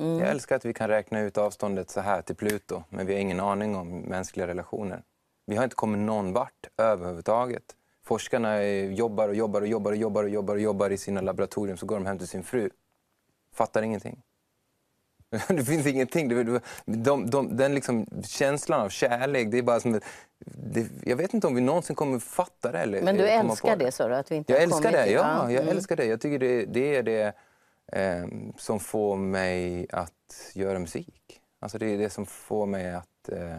Mm. 0.00 0.18
Jag 0.18 0.28
älskar 0.28 0.56
att 0.56 0.64
vi 0.64 0.72
kan 0.74 0.88
räkna 0.88 1.20
ut 1.20 1.38
avståndet 1.38 1.90
så 1.90 2.00
här 2.00 2.22
till 2.22 2.36
Pluto, 2.36 2.82
men 2.88 3.06
vi 3.06 3.12
har 3.12 3.20
ingen 3.20 3.40
aning 3.40 3.76
om 3.76 3.98
mänskliga 4.00 4.46
relationer. 4.46 5.02
Vi 5.46 5.56
har 5.56 5.64
inte 5.64 5.76
kommit 5.76 6.00
någon 6.00 6.32
vart 6.32 6.66
överhuvudtaget. 6.78 7.62
Forskarna 8.04 8.62
jobbar 8.64 9.28
och 9.28 9.34
jobbar 9.34 9.60
och 9.60 9.66
jobbar 9.66 9.90
och 9.92 9.96
jobbar 9.96 10.24
och 10.24 10.30
jobbar 10.30 10.54
och 10.54 10.60
jobbar 10.60 10.90
i 10.90 10.96
sina 10.98 11.20
laboratorium, 11.20 11.76
så 11.76 11.86
går 11.86 11.96
de 11.96 12.06
hem 12.06 12.18
till 12.18 12.28
sin 12.28 12.42
fru. 12.42 12.70
Fattar 13.54 13.82
ingenting. 13.82 14.22
Det 15.48 15.64
finns 15.64 15.86
ingenting. 15.86 16.28
Det- 16.28 16.60
De, 16.84 17.30
de, 17.30 17.56
den 17.56 17.74
liksom 17.74 18.06
känslan 18.24 18.80
av 18.80 18.88
kärlek, 18.88 19.50
det 19.50 19.58
är 19.58 19.62
bara 19.62 19.80
som... 19.80 19.94
ett- 19.94 20.04
Det, 20.44 20.86
jag 21.04 21.16
vet 21.16 21.34
inte 21.34 21.46
om 21.46 21.54
vi 21.54 21.60
någonsin 21.60 21.96
kommer 21.96 22.18
fatta 22.18 22.72
det. 22.72 22.78
Eller, 22.78 23.02
Men 23.02 23.16
du 23.16 23.28
älskar 23.28 23.76
det, 23.76 23.92
sa 23.92 24.08
du? 24.08 24.14
Att 24.14 24.30
vi 24.30 24.36
inte 24.36 24.52
jag 24.52 24.62
älskar 24.62 24.92
det, 24.92 25.06
ja. 25.06 25.50
Jag 25.50 25.62
mm. 25.62 25.76
älskar 25.76 25.96
det. 25.96 26.04
Jag 26.04 26.20
tycker 26.20 26.38
det, 26.38 26.64
det 26.64 26.96
är 26.96 27.02
det 27.02 27.34
eh, 27.92 28.26
som 28.56 28.80
får 28.80 29.16
mig 29.16 29.86
att 29.90 30.52
göra 30.54 30.78
musik. 30.78 31.40
Alltså 31.60 31.78
det 31.78 31.86
är 31.86 31.98
det 31.98 32.10
som 32.10 32.26
får 32.26 32.66
mig 32.66 32.94
att... 32.94 33.28
Eh, 33.32 33.58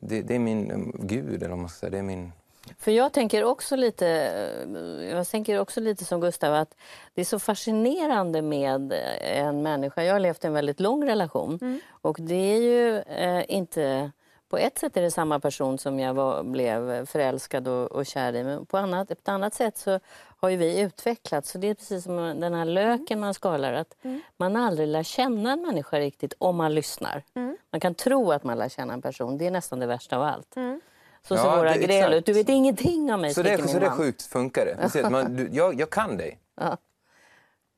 det, 0.00 0.22
det 0.22 0.34
är 0.34 0.38
min 0.38 0.70
eh, 0.70 1.06
gud, 1.06 1.42
eller 1.42 1.48
vad 1.48 1.58
man 1.58 1.68
ska 1.68 1.78
säga. 1.78 1.90
Det 1.90 1.98
är 1.98 2.02
min... 2.02 2.32
För 2.78 2.90
jag 2.90 3.12
tänker 3.12 3.44
också 3.44 3.76
lite, 3.76 4.08
eh, 4.08 5.08
jag 5.10 5.28
tänker 5.28 5.58
också 5.58 5.80
lite 5.80 6.04
som 6.04 6.20
Gustav 6.20 6.54
att 6.54 6.74
det 7.14 7.20
är 7.20 7.24
så 7.24 7.38
fascinerande 7.38 8.42
med 8.42 8.92
en 9.20 9.62
människa. 9.62 10.02
Jag 10.02 10.14
har 10.14 10.20
levt 10.20 10.44
i 10.44 10.46
en 10.46 10.52
väldigt 10.52 10.80
lång 10.80 11.08
relation 11.08 11.80
och 11.90 12.16
det 12.20 12.34
är 12.34 12.60
ju 12.60 12.98
eh, 12.98 13.44
inte 13.48 14.10
på 14.52 14.58
ett 14.58 14.78
sätt 14.78 14.96
är 14.96 15.02
det 15.02 15.10
samma 15.10 15.40
person 15.40 15.78
som 15.78 15.98
jag 15.98 16.14
var, 16.14 16.42
blev 16.42 17.06
förälskad 17.06 17.68
och, 17.68 17.92
och 17.92 18.06
kär 18.06 18.36
i. 18.36 18.44
Men 18.44 18.66
på, 18.66 18.78
annat, 18.78 19.08
på 19.08 19.12
ett 19.12 19.28
annat 19.28 19.54
sätt 19.54 19.78
så 19.78 20.00
har 20.42 20.50
ju 20.50 20.56
vi 20.56 20.80
utvecklats. 20.80 21.50
Så 21.50 21.58
det 21.58 21.68
är 21.68 21.74
precis 21.74 22.04
som 22.04 22.16
den 22.40 22.54
här 22.54 22.64
löken 22.64 23.20
man 23.20 23.34
skalar. 23.34 23.72
Att 23.72 23.94
Man 24.36 24.56
aldrig 24.56 24.88
lär 24.88 25.02
känna 25.02 25.52
en 25.52 25.62
människa 25.62 25.98
riktigt 25.98 26.34
om 26.38 26.56
man 26.56 26.74
lyssnar. 26.74 27.22
Man 27.72 27.80
kan 27.80 27.94
tro 27.94 28.32
att 28.32 28.44
man 28.44 28.58
lär 28.58 28.68
känna 28.68 28.92
en 28.92 29.02
person. 29.02 29.38
Det 29.38 29.46
är 29.46 29.50
nästan 29.50 29.78
det 29.80 29.86
värsta 29.86 30.16
av 30.16 30.22
allt. 30.22 30.54
Så 31.28 31.36
ser 31.36 31.44
Ja, 31.44 31.56
våra 31.56 31.72
det- 31.74 31.78
gräl 31.78 32.12
ut. 32.12 32.26
Du 32.26 32.32
vet 32.32 32.48
ingenting 32.48 33.12
om 33.12 33.20
mig, 33.20 33.34
Så 33.34 33.42
det, 33.42 33.48
skriker 33.48 33.68
så 33.68 33.74
min 33.74 33.82
det 33.82 33.88
man. 33.88 33.96
sjukt 33.98 34.22
funkar 34.22 34.64
det. 34.66 34.76
Precis, 34.82 35.10
man, 35.10 35.36
du, 35.36 35.48
jag, 35.52 35.80
jag 35.80 35.90
kan 35.90 36.16
dig. 36.16 36.38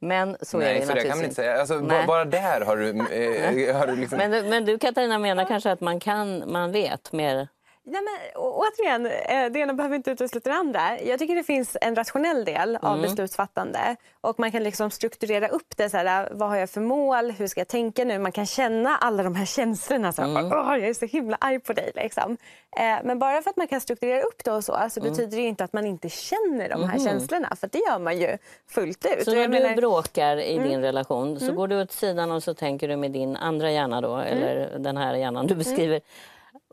Men 0.01 0.37
så 0.43 0.57
är 0.59 0.61
Nej, 0.65 0.81
det 0.81 0.87
så 0.87 0.93
det 0.95 1.01
kan 1.01 1.09
naturligtvis 1.09 1.17
man 1.17 1.25
inte 1.25 1.35
säga. 1.35 1.61
Alltså, 1.61 1.75
Nej. 1.75 2.07
bara, 2.07 2.25
där 2.25 2.61
har 2.61 2.77
du... 2.77 2.89
Eh, 2.91 3.77
har 3.77 3.87
du 3.87 3.97
liksom... 4.01 4.19
Men, 4.19 4.31
du- 4.31 4.43
men 4.43 4.65
du 4.65 4.79
Katarina 4.79 5.19
menar 5.19 5.45
kanske 5.45 5.71
att 5.71 5.81
man 5.81 6.01
kan, 6.01 6.53
man 6.53 6.73
vet 6.73 7.13
mer? 7.13 7.49
Nej, 7.87 8.01
men, 8.03 8.43
återigen, 8.43 9.07
eh, 9.07 9.53
det 9.53 9.59
ena 9.59 9.73
behöver 9.75 9.97
inte 9.97 10.11
utesluta 10.11 10.51
det 10.51 10.57
andra. 10.57 11.01
Jag 11.01 11.19
tycker 11.19 11.35
det 11.35 11.43
finns 11.45 11.77
en 11.81 11.95
rationell 11.97 12.45
del 12.45 12.79
av 12.83 13.01
beslutsfattande. 13.03 13.97
Och 14.21 14.41
Man 14.41 14.53
kan 14.53 14.63
liksom 14.63 14.91
strukturera 14.91 15.49
upp 15.49 15.77
det. 15.77 15.91
Så 15.91 15.97
här, 15.97 16.29
vad 16.33 16.49
har 16.49 16.57
jag 16.57 16.71
för 16.71 16.81
mål? 16.81 17.31
Hur 17.31 17.47
ska 17.47 17.61
jag 17.61 17.69
tänka 17.69 18.05
nu? 18.05 18.19
Man 18.19 18.33
kan 18.33 18.47
känna 18.47 18.97
alla 18.97 19.23
de 19.23 19.35
här 19.35 19.47
känslorna. 19.47 20.13
Så 20.13 20.23
här, 20.23 20.45
Åh, 20.45 20.77
jag 20.79 20.89
är 20.89 20.95
så 20.95 21.07
himla 21.07 21.37
arg 21.41 21.61
på 21.61 21.73
dig. 21.73 21.93
Liksom. 21.95 22.37
Eh, 22.77 22.97
men 23.05 23.19
bara 23.19 23.43
för 23.43 23.51
att 23.51 23.57
man 23.57 23.69
kan 23.69 23.81
strukturera 23.81 24.23
upp 24.23 24.45
det 24.45 24.53
och 24.53 24.65
så, 24.65 24.79
så 24.91 25.01
betyder 25.01 25.37
det 25.37 25.43
inte 25.43 25.65
att 25.65 25.73
man 25.73 25.87
inte 25.87 26.09
känner 26.09 26.69
de 26.69 26.89
här 26.89 26.99
känslorna. 26.99 27.57
För 27.61 27.69
det 27.73 27.79
gör 27.79 27.99
man 27.99 28.19
ju 28.19 28.39
fullt 28.69 29.07
ut. 29.19 29.25
Så 29.25 29.31
när 29.35 29.43
du 29.43 29.49
menar- 29.49 29.77
bråkar 29.77 30.37
i 30.37 30.57
Mm. 30.57 30.69
din 30.69 30.81
relation 30.83 31.41
så 31.41 31.53
går 31.53 31.69
du 31.69 31.83
åt 31.83 31.93
sidan 31.93 32.31
och 32.33 32.43
så 32.43 32.55
tänker 32.55 32.89
du 32.89 32.97
med 32.97 33.11
din 33.11 33.37
andra 33.37 33.71
hjärna 33.71 34.01
då, 34.01 34.15
Mm. 34.15 34.27
eller 34.43 34.79
den 34.79 34.97
här 34.97 35.15
hjärnan 35.15 35.47
du 35.47 35.55
beskriver. 35.55 36.01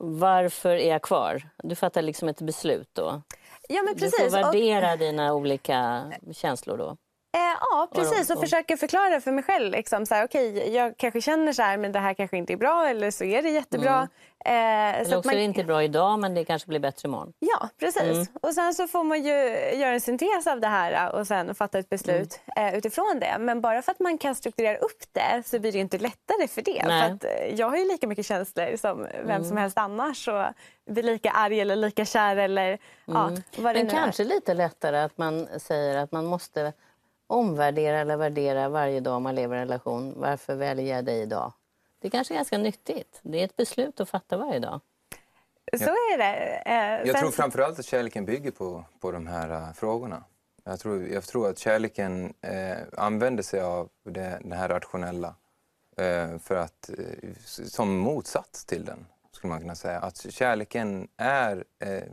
Varför 0.03 0.69
är 0.69 0.89
jag 0.89 1.01
kvar? 1.01 1.49
Du 1.63 1.75
fattar 1.75 2.01
liksom 2.01 2.27
ett 2.29 2.41
beslut 2.41 2.89
då. 2.93 3.21
Ja, 3.69 3.81
men 3.83 3.93
Du 3.93 3.99
precis. 3.99 4.19
får 4.19 4.25
Och- 4.25 4.33
värdera 4.33 4.95
dina 4.95 5.33
olika 5.33 6.03
känslor 6.33 6.77
då. 6.77 6.97
Eh, 7.33 7.39
ja, 7.71 7.87
precis. 7.95 8.29
Och- 8.29 8.39
försöka 8.39 8.77
förklara 8.77 9.21
för 9.21 9.31
mig 9.31 9.43
själv. 9.43 9.71
Liksom, 9.71 10.05
så 10.05 10.15
här, 10.15 10.25
okej, 10.25 10.75
jag 10.75 10.97
kanske 10.97 11.21
känner 11.21 11.53
så 11.53 11.61
här, 11.61 11.77
men 11.77 11.91
det 11.91 11.99
här 11.99 12.13
kanske 12.13 12.37
inte 12.37 12.53
är 12.53 12.57
bra 12.57 12.87
eller 12.87 13.11
så 13.11 13.23
är 13.23 13.41
det 13.41 13.49
jättebra. 13.49 13.95
Mm. 13.95 14.07
Eh, 14.45 14.99
Eller 15.01 15.17
också 15.17 15.31
är 15.31 15.35
det 15.35 15.41
inte 15.41 15.63
bra 15.63 15.83
idag 15.83 16.19
men 16.19 16.33
det 16.35 16.45
kanske 16.45 16.67
blir 16.67 16.79
bättre 16.79 17.07
imorgon. 17.07 17.33
Ja, 17.39 17.69
precis. 17.79 18.01
Mm. 18.03 18.25
Och 18.41 18.53
sen 18.53 18.73
så 18.73 18.87
får 18.87 19.03
man 19.03 19.23
ju 19.23 19.33
göra 19.79 19.93
en 19.93 20.01
syntes 20.01 20.47
av 20.47 20.59
det 20.59 20.67
här 20.67 21.15
och 21.15 21.27
sen 21.27 21.55
fatta 21.55 21.79
ett 21.79 21.89
beslut 21.89 22.39
Mm. 22.55 22.67
eh, 22.73 22.77
utifrån 22.77 23.19
det. 23.19 23.35
Men 23.39 23.61
bara 23.61 23.81
för 23.81 23.91
att 23.91 23.99
man 23.99 24.17
kan 24.17 24.35
strukturera 24.35 24.77
upp 24.77 25.03
det 25.11 25.43
så 25.45 25.59
blir 25.59 25.71
det 25.71 25.79
inte 25.79 25.97
lättare 25.97 26.47
för 26.47 26.61
det. 26.61 26.83
Nej. 26.87 27.01
För 27.07 27.15
att, 27.15 27.23
eh, 27.23 27.55
jag 27.59 27.69
har 27.69 27.77
ju 27.77 27.85
lika 27.87 28.07
mycket 28.07 28.25
känslor 28.25 28.75
som 28.77 29.03
vem 29.03 29.29
Mm. 29.29 29.43
som 29.43 29.57
helst 29.57 29.77
annars. 29.77 30.27
Och 30.27 30.43
blir 30.89 31.03
lika 31.03 31.31
arg 31.31 31.59
eller 31.61 31.75
lika 31.75 32.05
kär 32.05 32.35
eller 32.37 32.77
ja, 33.05 33.27
Mm. 33.27 33.41
vad 33.57 33.75
det 33.75 33.79
Men 33.79 33.87
nu 33.87 33.93
kanske 33.93 34.23
lite 34.23 34.53
lättare 34.53 34.97
att 34.97 35.17
man 35.17 35.47
säger 35.59 35.97
att 35.97 36.11
man 36.11 36.25
måste 36.25 36.73
omvärdera 37.31 37.99
eller 37.99 38.17
värdera 38.17 38.69
varje 38.69 38.99
dag 38.99 39.21
man 39.21 39.35
lever 39.35 39.55
i 39.55 39.59
en 39.59 39.67
relation. 39.67 40.13
Varför 40.17 40.55
väljer 40.55 40.95
jag 40.95 41.05
dig 41.05 41.21
idag? 41.21 41.53
Det 41.99 42.09
kanske 42.09 42.33
är 42.33 42.35
ganska 42.35 42.57
nyttigt. 42.57 43.19
Det 43.21 43.39
är 43.41 43.45
ett 43.45 43.55
beslut 43.55 43.99
att 43.99 44.09
fatta 44.09 44.37
varje 44.37 44.59
dag. 44.59 44.79
Så 45.77 45.83
är 45.83 46.17
det. 46.17 46.63
Eh, 46.65 46.75
Jag 46.75 47.07
sen- 47.07 47.15
tror 47.21 47.31
framförallt 47.31 47.79
att 47.79 47.85
kärleken 47.85 48.25
bygger 48.25 48.51
på, 48.51 48.85
på 48.99 49.11
de 49.11 49.27
här 49.27 49.51
uh, 49.51 49.73
frågorna. 49.73 50.23
Jag 50.63 50.79
tror, 50.79 51.07
jag 51.07 51.23
tror 51.23 51.49
att 51.49 51.57
kärleken 51.59 52.33
eh, 52.41 52.77
använder 52.97 53.43
sig 53.43 53.61
av 53.61 53.89
det, 54.03 54.39
det 54.43 54.55
här 54.55 54.69
rationella 54.69 55.35
eh, 55.97 56.37
för 56.37 56.55
att, 56.55 56.89
eh, 56.89 57.29
som 57.45 57.97
motsats 57.97 58.65
till 58.65 58.85
den, 58.85 59.05
skulle 59.31 59.49
man 59.53 59.61
kunna 59.61 59.75
säga. 59.75 59.99
Att 59.99 60.17
kärleken 60.31 61.07
är 61.17 61.63
eh, 61.79 62.03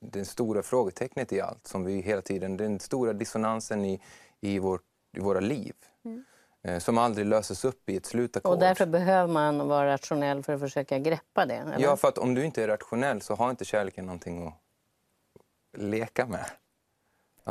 det 0.00 0.24
stora 0.24 0.62
frågetecknet 0.62 1.32
i 1.32 1.40
allt, 1.40 1.66
som 1.66 1.84
vi 1.84 2.00
hela 2.00 2.22
tiden, 2.22 2.56
den 2.56 2.80
stora 2.80 3.12
dissonansen 3.12 3.84
i, 3.84 4.00
i, 4.40 4.58
vårt, 4.58 4.84
i 5.16 5.20
våra 5.20 5.40
liv. 5.40 5.74
Eh, 6.62 6.78
som 6.78 6.98
aldrig 6.98 7.26
löses 7.26 7.64
upp 7.64 7.90
i 7.90 7.96
ett 7.96 8.06
slutackord. 8.06 8.52
Och 8.52 8.58
därför 8.58 8.86
behöver 8.86 9.32
man 9.32 9.68
vara 9.68 9.92
rationell 9.92 10.42
för 10.42 10.52
att 10.52 10.60
försöka 10.60 10.98
greppa 10.98 11.46
det. 11.46 11.54
Eller? 11.54 11.78
Ja, 11.78 11.96
för 11.96 12.08
att 12.08 12.18
om 12.18 12.34
du 12.34 12.44
inte 12.44 12.62
är 12.62 12.68
rationell 12.68 13.20
så 13.20 13.34
har 13.34 13.50
inte 13.50 13.64
kärleken 13.64 14.06
någonting 14.06 14.46
att 14.46 14.54
leka 15.82 16.26
med. 16.26 16.46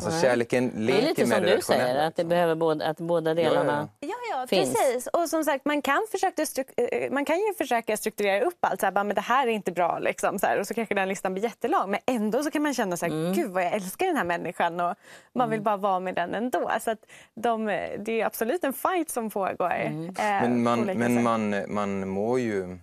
Alltså 0.06 0.22
kärleken 0.22 0.72
det 0.76 0.78
är 0.78 0.96
leker 0.96 1.08
lite 1.08 1.26
med 1.26 1.38
som 1.38 1.46
det 1.46 1.56
du 1.56 1.62
säger, 1.62 2.08
att, 2.08 2.16
det 2.16 2.24
behöver 2.24 2.56
båda, 2.56 2.86
att 2.86 2.98
båda 2.98 3.34
delarna... 3.34 3.90
Ja, 4.00 4.16
ja 4.32 4.48
finns. 4.48 4.74
precis. 4.74 5.08
Och 5.08 5.30
som 5.30 5.44
sagt, 5.44 5.66
man 5.66 5.82
kan, 5.82 6.02
försöka 6.12 6.42
eh, 6.78 7.12
man 7.12 7.26
kan 7.26 7.38
ju 7.38 7.54
försöka 7.58 7.98
strukturera 7.98 8.46
upp 8.46 8.58
allt. 8.60 8.80
Så 8.80 8.86
här, 8.86 8.92
bara, 8.94 9.04
men 9.04 9.16
det 9.16 9.22
här 9.22 9.48
är 9.48 9.52
inte 9.52 9.72
bra. 9.72 10.00
Liksom, 10.00 10.40
så 10.40 10.46
här, 10.48 10.60
och 10.60 10.68
så 10.68 10.74
kanske 10.74 10.96
den 10.96 11.08
listan 11.10 11.34
blir 11.34 11.44
jättelång. 11.44 11.92
Men 11.92 12.00
ändå 12.06 12.44
så 12.44 12.52
kan 12.52 12.62
man 12.64 12.74
känna 12.74 12.98
så 12.98 13.06
här, 13.06 13.14
Mm. 13.14 13.34
gud 13.34 13.52
vad 13.52 13.64
jag 13.64 13.74
älskar 13.74 14.06
den 14.06 14.18
här 14.18 14.24
människan. 14.24 14.80
Och 14.80 14.96
man 15.34 15.50
vill 15.50 15.62
bara 15.62 15.78
vara 15.78 16.00
med 16.00 16.16
den 16.16 16.36
ändå. 16.36 16.72
Så 16.82 16.92
att 16.92 17.06
de, 17.34 17.66
det 18.00 18.22
är 18.22 18.26
absolut 18.26 18.64
en 18.64 18.74
fight 18.74 19.10
som 19.10 19.30
pågår. 19.30 19.72
Mm. 19.72 20.06
eh, 20.06 20.14
Men, 20.16 20.64
man, 20.64 20.80
men 20.86 21.24
man, 21.24 21.64
man, 21.74 22.10
mår 22.10 22.40
ju, 22.40 22.78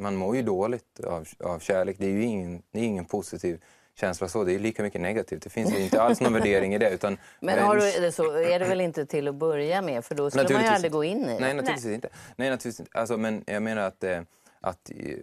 man 0.00 0.16
mår 0.16 0.36
ju 0.36 0.42
dåligt 0.42 1.00
av, 1.06 1.28
av 1.44 1.58
kärlek. 1.58 1.96
Det 1.98 2.06
är 2.06 2.10
ju 2.10 2.22
ingen, 2.22 2.62
det 2.72 2.80
är 2.80 2.84
ingen 2.84 3.04
positiv 3.04 3.60
känsla 4.00 4.28
så. 4.28 4.44
Det 4.44 4.54
är 4.54 4.58
lika 4.58 4.82
mycket 4.82 5.00
negativt. 5.00 5.42
Det 5.42 5.50
finns 5.50 5.74
ju 5.74 5.78
inte 5.78 6.02
alls 6.02 6.20
någon 6.20 6.32
värdering 6.32 6.74
i 6.74 6.78
det. 6.78 6.90
Utan, 6.90 7.18
Men 7.40 7.58
har 7.58 7.76
du, 7.76 8.00
det 8.00 8.12
så 8.12 8.32
är 8.32 8.58
det 8.58 8.64
väl 8.64 8.80
inte 8.80 9.06
till 9.06 9.28
att 9.28 9.34
börja 9.34 9.82
med, 9.82 10.04
för 10.04 10.14
då 10.14 10.30
skulle 10.30 10.54
man 10.54 10.62
ju 10.62 10.68
aldrig 10.68 10.92
gå 10.92 11.04
in 11.04 11.24
i 11.24 11.26
det. 11.26 11.40
Nej, 11.40 11.54
naturligtvis 11.54 11.94
inte. 11.94 12.08
Nej, 12.36 12.50
naturligtvis 12.50 12.80
inte. 12.80 12.98
Alltså, 12.98 13.16
men 13.16 13.44
jag 13.46 13.62
menar 13.62 13.82
att, 13.82 14.04
eh, 14.04 14.20
att 14.60 14.90
eh, 14.90 15.16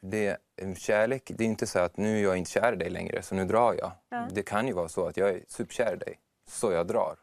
det, 0.00 0.36
kärlek, 0.76 1.32
det 1.34 1.44
är 1.44 1.48
inte 1.48 1.66
så 1.66 1.78
att 1.78 1.96
nu 1.96 2.18
är 2.18 2.22
jag 2.22 2.36
inte 2.36 2.50
kär 2.50 2.72
i 2.72 2.76
dig 2.76 2.90
längre, 2.90 3.22
så 3.22 3.34
nu 3.34 3.44
drar 3.44 3.74
jag. 3.78 3.92
Ja. 4.10 4.28
Det 4.32 4.42
kan 4.42 4.66
ju 4.66 4.72
vara 4.72 4.88
så 4.88 5.06
att 5.06 5.16
jag 5.16 5.28
är 5.28 5.40
superkär 5.48 5.92
i 5.94 5.96
dig, 5.96 6.18
så 6.48 6.72
jag 6.72 6.86
drar. 6.86 7.16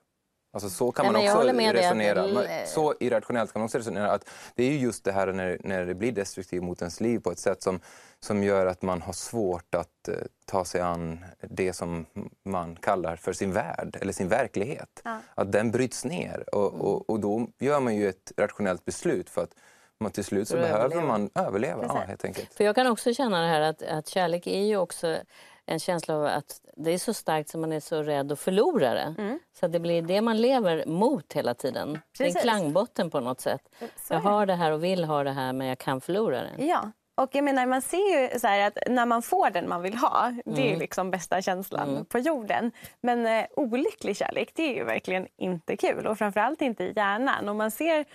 Alltså 0.52 0.70
så 0.70 0.92
kan 0.92 1.04
Nej, 1.06 1.12
men 1.14 1.20
man 1.22 1.26
jag 1.26 1.38
också 1.38 1.74
resonera. 1.74 2.28
det- 2.28 2.34
Man- 2.34 2.44
Så 2.66 2.94
irrationellt 3.00 3.54
kan 3.54 3.60
man 3.60 3.66
också 3.66 3.78
resonera. 3.78 4.12
Att 4.12 4.30
det 4.56 4.64
är 4.64 4.72
ju 4.72 4.78
just 4.78 5.04
det 5.04 5.12
här 5.12 5.28
när, 5.34 5.58
när 5.64 5.86
det 5.86 5.94
blir 5.96 6.12
destruktivt 6.12 6.64
mot 6.64 6.82
ens 6.82 7.00
liv 7.02 7.20
på 7.20 7.32
ett 7.32 7.40
sätt 7.40 7.64
som, 7.64 7.80
som 8.20 8.44
gör 8.44 8.66
att 8.66 8.82
man 8.82 9.02
har 9.02 9.14
svårt 9.14 9.76
att 9.76 10.08
eh, 10.08 10.14
ta 10.46 10.66
sig 10.66 10.82
an 10.82 11.26
det 11.42 11.74
som 11.74 12.06
man 12.46 12.76
kallar 12.76 13.16
för 13.16 13.34
sin 13.34 13.54
värld 13.54 13.98
eller 14.02 14.14
sin 14.14 14.28
verklighet. 14.28 15.02
Ja. 15.04 15.20
Att 15.36 15.52
den 15.52 15.72
bryts 15.72 16.06
ner 16.06 16.56
och, 16.56 16.74
och, 16.74 17.10
och 17.10 17.20
då 17.20 17.48
gör 17.60 17.80
man 17.80 17.96
ju 17.96 18.10
ett 18.10 18.32
rationellt 18.38 18.86
beslut 18.86 19.30
för 19.30 19.44
att 19.44 19.56
man 20.00 20.12
till 20.12 20.24
slut 20.26 20.48
så 20.48 20.56
behöver 20.56 20.80
överleva. 20.86 21.08
man 21.08 21.30
överleva. 21.36 21.86
Ja, 21.88 21.94
helt 22.08 22.26
enkelt. 22.26 22.54
För 22.54 22.64
jag 22.64 22.76
kan 22.76 22.88
också 22.88 23.14
känna 23.14 23.42
det 23.42 23.48
här 23.48 23.62
att, 23.62 23.82
att 23.82 24.08
kärlek 24.08 24.48
är 24.48 24.62
ju 24.64 24.78
också 24.78 25.18
en 25.66 25.80
känsla 25.80 26.16
av 26.16 26.26
att 26.26 26.62
det 26.78 26.92
är 26.92 26.98
så 26.98 27.14
starkt 27.14 27.50
som 27.50 27.62
man 27.62 27.72
är 27.72 27.80
så 27.80 28.04
rädd 28.04 28.32
att 28.32 28.40
förlora 28.40 28.94
det. 28.94 29.39
Så 29.60 29.68
det 29.68 29.80
blir 29.80 30.02
det 30.02 30.22
man 30.22 30.42
lever 30.42 30.86
mot 30.86 31.34
hela 31.34 31.54
tiden. 31.54 31.94
Det 32.18 32.24
är 32.24 32.28
Precis. 32.28 32.36
en 32.36 32.42
klangbotten 32.42 33.10
på 33.10 33.20
något 33.20 33.42
sätt. 33.42 33.62
Jag 34.10 34.18
är 34.18 34.22
har 34.22 34.46
det 34.46 34.56
här 34.56 34.72
och 34.72 34.84
vill 34.84 35.04
ha 35.04 35.24
det 35.24 35.32
här 35.32 35.54
men 35.54 35.68
jag 35.68 35.78
kan 35.78 36.02
förlora 36.02 36.42
det. 36.42 36.66
Ja. 36.66 36.92
Och 37.18 37.30
jag 37.36 37.44
menar, 37.44 37.66
man 37.66 37.82
ser 37.82 38.22
ju 38.34 38.40
så 38.40 38.48
här 38.48 38.68
att 38.68 38.78
när 38.88 39.06
man 39.06 39.22
får 39.22 39.50
den 39.50 39.70
man 39.70 39.82
vill 39.82 39.96
ha, 39.98 40.34
det 40.46 40.62
är 40.62 40.68
Mm. 40.68 40.80
liksom 40.80 41.12
bästa 41.12 41.42
känslan 41.42 41.90
Mm. 41.90 42.06
på 42.06 42.20
jorden. 42.20 42.72
Men 43.02 43.26
eh, 43.26 43.46
olycklig 43.56 44.18
kärlek, 44.18 44.52
det 44.56 44.64
är 44.64 44.76
ju 44.76 44.84
verkligen 44.84 45.28
inte 45.38 45.78
kul. 45.78 46.08
Och 46.08 46.18
framförallt 46.18 46.62
inte 46.62 46.84
i 46.84 46.94
hjärnan. 46.96 47.50
Och 47.50 47.56
man 47.56 47.72
ser 47.72 48.06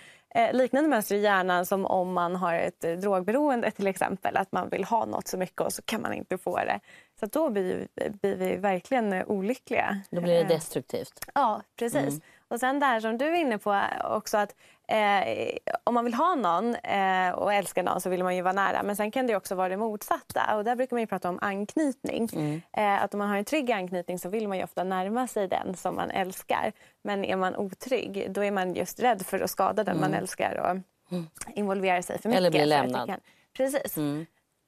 liknande 0.53 0.89
mönster 0.89 1.15
i 1.15 1.19
hjärnan 1.21 1.65
som 1.65 1.85
om 1.85 2.13
man 2.13 2.35
har 2.35 2.53
ett 2.55 2.83
eh, 2.83 2.91
drogberoende 2.93 3.71
till 3.71 3.87
exempel. 3.87 4.37
Att 4.37 4.51
man 4.51 4.69
vill 4.69 4.83
ha 4.83 5.05
något 5.05 5.27
så 5.27 5.37
mycket 5.37 5.61
och 5.61 5.73
så 5.73 5.81
kan 5.81 6.01
man 6.01 6.13
inte 6.13 6.37
få 6.37 6.57
det. 6.57 6.79
Så 7.19 7.25
då 7.25 7.49
blir, 7.49 7.63
ju- 7.95 8.09
blir 8.09 8.35
vi 8.35 8.55
verkligen 8.55 9.13
eh, 9.13 9.23
olyckliga. 9.27 9.99
Då 10.11 10.21
blir 10.21 10.33
det 10.33 10.41
Eh, 10.41 10.47
destruktivt. 10.47 11.25
Ja, 11.35 11.61
precis. 11.79 12.07
Mm. 12.07 12.21
Och 12.47 12.59
sen 12.59 12.79
det 12.79 12.85
här 12.85 12.99
som 12.99 13.17
du 13.17 13.25
är 13.25 13.33
inne 13.35 13.57
på 13.57 13.81
också 14.03 14.37
att 14.37 14.55
eh, 14.87 15.57
om 15.83 15.93
man 15.93 16.05
vill 16.05 16.13
ha 16.13 16.35
någon 16.35 16.75
eh, 16.75 17.29
och 17.29 17.53
älskar 17.53 17.83
någon 17.83 18.01
så 18.01 18.09
vill 18.09 18.23
man 18.23 18.35
ju 18.35 18.41
vara 18.41 18.53
nära. 18.53 18.83
Men 18.83 18.95
sen 18.95 19.11
kan 19.11 19.27
det 19.27 19.35
också 19.35 19.55
vara 19.55 19.69
det 19.69 19.77
motsatta. 19.77 20.55
Och 20.57 20.63
där 20.63 20.75
brukar 20.75 20.97
man 20.97 21.07
prata 21.07 21.29
om 21.29 21.39
anknytning. 21.41 22.29
Mm. 22.33 22.61
Eh, 22.77 23.03
att 23.03 23.13
om 23.13 23.17
man 23.17 23.29
har 23.29 23.37
en 23.37 23.45
trygg 23.45 23.71
anknytning 23.71 24.19
så 24.19 24.29
vill 24.29 24.47
man 24.47 24.63
ofta 24.63 24.83
närma 24.83 25.27
sig 25.27 25.47
den 25.47 25.75
som 25.77 25.95
man 25.95 26.11
älskar. 26.11 26.71
Men 27.03 27.25
är 27.25 27.35
man 27.35 27.55
otrygg 27.55 28.27
då 28.31 28.43
är 28.43 28.51
man 28.51 28.73
just 28.73 28.99
rädd 28.99 29.25
för 29.25 29.39
att 29.39 29.49
skada 29.49 29.83
den 29.83 29.99
man 29.99 30.09
Mm. 30.09 30.19
älskar 30.19 30.55
och 30.57 30.77
involvera 31.55 32.01
sig 32.01 32.21
för 32.21 32.29
mycket. 32.29 32.37
Eller 32.39 32.51
bli 32.51 32.65
lämnad. 32.65 33.13
Precis. 33.57 33.97
Mm. 33.97 34.25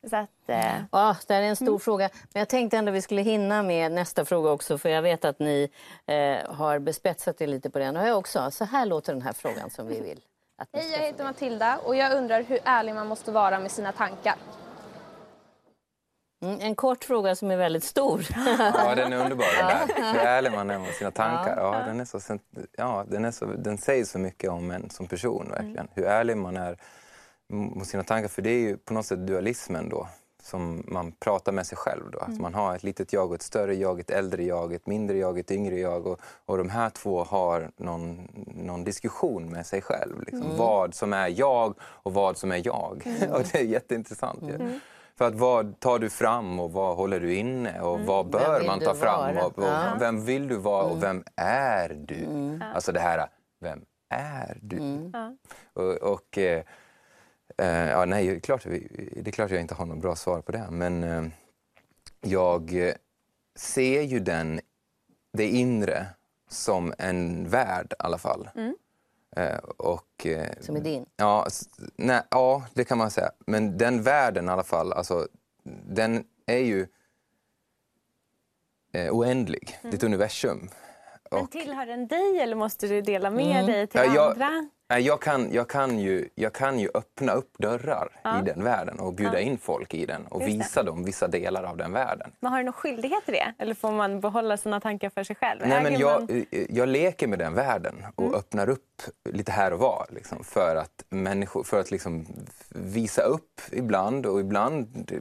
Så 0.10 0.16
att, 0.16 0.30
eh, 0.48 0.82
Ja, 0.92 1.16
det 1.28 1.34
här 1.34 1.42
är 1.42 1.46
en 1.48 1.56
stor 1.56 1.68
Mm. 1.68 1.80
fråga. 1.80 2.10
Men 2.34 2.40
jag 2.42 2.50
tänkte 2.50 2.78
ändå 2.78 2.92
vi 2.92 3.02
skulle 3.02 3.22
hinna 3.22 3.64
med 3.64 3.92
nästa 3.92 4.26
fråga 4.26 4.50
också. 4.52 4.78
För 4.78 4.90
jag 4.90 5.02
vet 5.02 5.26
att 5.26 5.40
ni 5.40 5.70
eh, 6.06 6.54
har 6.56 6.80
bespetsat 6.80 7.42
er 7.42 7.48
lite 7.48 7.70
på 7.70 7.80
den. 7.80 7.98
Och 7.98 8.08
jag 8.08 8.18
också. 8.18 8.52
Så 8.52 8.66
här 8.66 8.86
låter 8.86 9.14
den 9.14 9.22
här 9.22 9.34
frågan 9.34 9.70
som 9.70 9.88
vi 9.88 10.02
vill. 10.02 10.20
Att 10.62 10.70
ni 10.74 10.80
Hej, 10.80 10.92
jag 10.92 11.00
heter 11.00 11.24
Matilda 11.24 11.78
och 11.78 11.96
jag 11.96 12.14
undrar 12.18 12.42
hur 12.44 12.60
ärlig 12.64 12.96
man 12.96 13.08
måste 13.08 13.32
vara 13.32 13.60
med 13.60 13.72
sina 13.72 13.92
tankar. 13.92 14.36
Mm, 16.42 16.58
en 16.62 16.76
kort 16.76 17.04
fråga 17.04 17.36
som 17.36 17.52
är 17.52 17.58
väldigt 17.58 17.84
stor. 17.84 18.26
Ja, 18.60 18.96
den 18.96 19.14
är 19.14 19.18
underbar. 19.18 19.46
Den 19.58 19.68
där. 19.68 20.14
Hur 20.14 20.20
ärlig 20.20 20.52
man 20.52 20.70
är 20.70 20.80
med 20.80 20.94
sina 20.94 21.12
tankar. 21.12 21.58
Ja, 21.58 21.84
den, 21.88 22.00
är 22.00 22.06
så, 22.06 22.20
ja, 22.78 23.06
den, 23.08 23.26
är 23.26 23.32
så, 23.32 23.46
den 23.46 23.78
säger 23.78 24.06
så 24.06 24.20
mycket 24.20 24.50
om 24.50 24.72
en 24.72 24.90
som 24.90 25.08
person. 25.08 25.50
verkligen. 25.50 25.88
Hur 25.94 26.06
ärlig 26.06 26.38
man 26.38 26.58
är 26.58 26.78
mot 27.50 27.88
sina 27.88 28.04
tankar. 28.04 28.28
För 28.30 28.42
det 28.42 28.50
är 28.50 28.60
ju 28.60 28.78
på 28.78 28.94
något 28.94 29.06
sätt 29.06 29.28
dualismen 29.28 29.90
då. 29.90 30.08
Som 30.44 30.84
man 30.88 31.12
pratar 31.12 31.52
med 31.52 31.68
sig 31.68 31.78
själv. 31.78 32.12
Då. 32.12 32.20
Att 32.20 32.28
Mm. 32.28 32.42
man 32.42 32.54
har 32.54 32.76
ett 32.76 32.84
litet 32.84 33.14
jag 33.14 33.30
och 33.30 33.36
ett 33.36 33.42
större 33.42 33.76
jag, 33.76 34.00
ett 34.00 34.10
äldre 34.10 34.44
jag, 34.44 34.74
ett 34.74 34.88
mindre 34.88 35.18
jag, 35.18 35.40
ett 35.40 35.52
yngre 35.52 35.80
jag. 35.80 36.08
Och, 36.08 36.20
och 36.46 36.58
de 36.58 36.70
här 36.70 36.90
två 36.90 37.24
har 37.24 37.72
någon, 37.78 38.28
någon 38.56 38.84
diskussion 38.84 39.50
med 39.50 39.66
sig 39.66 39.82
själv. 39.82 40.20
Liksom. 40.20 40.42
Mm. 40.42 40.58
Vad 40.58 40.96
som 40.96 41.14
är 41.14 41.28
jag 41.28 41.74
och 41.82 42.14
vad 42.14 42.38
som 42.38 42.52
är 42.52 42.62
jag. 42.66 43.04
Mm. 43.06 43.32
och 43.36 43.44
det 43.52 43.60
är 43.60 43.64
jätteintressant. 43.64 44.44
ju. 44.44 44.56
Mm. 44.56 44.80
För 45.16 45.26
att 45.28 45.36
vad 45.36 45.80
tar 45.80 46.00
du 46.00 46.10
fram 46.10 46.60
och 46.60 46.72
vad 46.72 46.96
håller 46.98 47.20
du 47.20 47.36
inne 47.36 47.82
och 47.82 48.00
vad 48.00 48.26
Vem 48.32 48.32
bör 48.32 48.64
man 48.68 48.80
ta 48.80 48.94
fram? 48.94 49.38
Och, 49.38 49.58
och, 49.58 49.64
Ja. 49.64 49.98
Vem 50.00 50.26
vill 50.26 50.48
du 50.48 50.56
vara 50.56 50.84
och 50.84 51.04
vem 51.04 51.24
är 51.36 51.90
du? 51.90 52.24
Mm. 52.26 52.64
Alltså 52.76 52.92
det 52.92 53.00
här, 53.00 53.28
vem 53.62 53.82
är 54.10 54.58
du? 54.62 55.10
Ja. 55.14 55.36
Och, 55.74 56.14
och 56.14 56.38
eh, 57.58 57.90
ja, 57.90 58.06
nej, 58.06 58.28
det 58.28 58.36
är, 58.36 58.40
klart, 58.40 58.64
det 58.64 59.28
är 59.28 59.32
klart 59.32 59.52
jag 59.52 59.62
inte 59.62 59.76
har 59.76 59.86
något 59.86 59.98
bra 60.02 60.16
svar 60.16 60.42
på 60.42 60.52
det. 60.52 60.68
Men 60.72 61.04
eh, 61.04 61.24
jag 62.22 62.94
ser 63.56 64.02
ju 64.02 64.20
den, 64.20 64.60
det 65.34 65.48
inre 65.50 66.06
som 66.50 66.94
en 66.98 67.50
värld 67.50 67.88
i 67.94 67.96
alla 68.00 68.18
fall. 68.18 68.50
Mm. 68.56 68.76
Eh, 69.36 69.58
och, 69.58 70.28
Som 70.60 70.76
är 70.76 70.82
din? 70.82 71.06
Ja, 71.16 71.48
nej, 71.96 72.22
ja, 72.32 72.66
det 72.74 72.84
kan 72.84 72.98
man 72.98 73.12
säga. 73.12 73.32
Men 73.48 73.78
den 73.78 74.04
världen 74.04 74.46
i 74.46 74.50
alla 74.52 74.64
fall, 74.64 74.94
alltså, 74.94 75.28
den 75.90 76.24
är 76.46 76.58
ju 76.58 76.88
oändlig. 79.12 79.78
Det 79.82 79.88
är 79.88 79.94
ett 79.94 80.04
universum. 80.04 80.70
Men 81.32 81.48
tillhör 81.48 81.86
den 81.86 82.08
dig 82.08 82.40
eller 82.40 82.56
måste 82.56 82.88
du 82.88 83.02
dela 83.02 83.30
med 83.30 83.52
Mm. 83.56 83.66
dig 83.66 83.88
till 83.88 84.00
Ja, 84.06 84.16
jag- 84.16 84.32
andra? 84.32 84.70
Jag, 84.90 85.22
kan, 85.22 85.54
jag, 85.54 85.68
kan 85.70 86.00
ju, 86.00 86.30
jag 86.36 86.54
kan 86.54 86.80
ju 86.80 86.90
öppna 86.94 87.32
upp 87.32 87.54
dörrar 87.58 88.20
Ja. 88.24 88.40
i 88.40 88.42
den 88.42 88.64
världen 88.64 89.00
och 89.00 89.14
bjuda 89.14 89.34
Ja. 89.34 89.40
in 89.40 89.58
folk 89.58 89.94
i 89.94 90.06
den 90.06 90.28
och 90.28 90.42
visa 90.48 90.84
dem 90.84 91.04
vissa 91.04 91.28
delar 91.28 91.64
av 91.64 91.78
den 91.78 91.92
världen. 91.94 92.32
Men 92.40 92.52
har 92.52 92.58
du 92.60 92.64
någon 92.66 92.74
skyldighet 92.74 93.26
till 93.26 93.34
det? 93.34 93.54
Eller 93.60 93.74
får 93.74 93.92
man 93.92 94.20
behålla 94.20 94.58
sina 94.58 94.80
tankar 94.82 95.10
för 95.10 95.24
sig 95.24 95.36
själv? 95.36 95.62
Nej, 95.66 95.84
men 95.84 96.00
jag, 96.00 96.22
man- 96.30 96.46
jag 96.70 96.90
leker 96.90 97.28
med 97.28 97.40
den 97.40 97.54
världen 97.54 97.96
och 98.16 98.24
Mm. 98.24 98.36
öppnar 98.36 98.70
upp 98.70 99.02
lite 99.30 99.52
här 99.52 99.74
och 99.74 99.80
var 99.80 100.06
liksom, 100.10 100.44
för 100.44 100.76
att, 100.76 101.04
människor, 101.10 101.64
för 101.64 101.80
att 101.80 101.92
liksom 101.92 102.26
visa 102.70 103.22
upp 103.22 103.62
ibland 103.72 104.26
och 104.26 104.40
ibland 104.40 105.12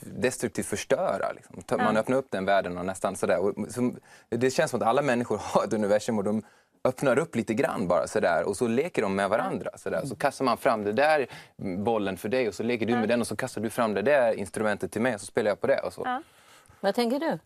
destruktivt 0.00 0.66
förstöra. 0.66 1.32
Liksom. 1.32 1.62
Man 1.78 1.94
Ja. 1.94 2.00
öppnar 2.00 2.16
upp 2.16 2.26
den 2.30 2.44
världen 2.44 2.78
och 2.78 2.86
nästan 2.86 3.16
sådär. 3.16 3.38
Och, 3.38 3.54
som, 3.72 3.96
det 4.28 4.50
känns 4.50 4.70
som 4.70 4.80
att 4.82 4.86
alla 4.88 5.02
människor 5.02 5.40
har 5.42 5.64
ett 5.64 5.72
universum 5.72 6.18
och 6.18 6.24
de 6.24 6.42
öppnar 6.84 7.18
upp 7.18 7.36
lite 7.36 7.54
grann 7.54 7.88
bara 7.88 8.06
sådär 8.06 8.48
och 8.48 8.56
så 8.56 8.66
leker 8.66 9.02
de 9.02 9.16
med 9.16 9.28
varandra. 9.28 9.70
Sådär. 9.76 10.02
Så 10.04 10.16
kastar 10.16 10.44
man 10.44 10.56
fram 10.56 10.84
det 10.84 10.92
där 10.92 11.26
bollen 11.84 12.16
för 12.16 12.28
dig 12.28 12.48
och 12.48 12.54
så 12.54 12.62
leker 12.62 12.86
du 12.86 12.96
med 12.96 13.08
den 13.08 13.20
och 13.20 13.26
så 13.26 13.36
kastar 13.36 13.60
du 13.60 13.70
fram 13.70 13.94
det 13.94 14.02
där 14.02 14.32
instrumentet 14.32 14.92
till 14.92 15.02
mig 15.02 15.14
och 15.14 15.20
så 15.20 15.26
spelar 15.26 15.50
jag 15.50 15.60
på 15.60 15.66
det. 15.66 15.80
Och 15.80 15.92
så. 15.92 16.02
Ja. 16.04 16.22
Vad 16.80 16.94
tänker 16.94 17.18
du? 17.18 17.38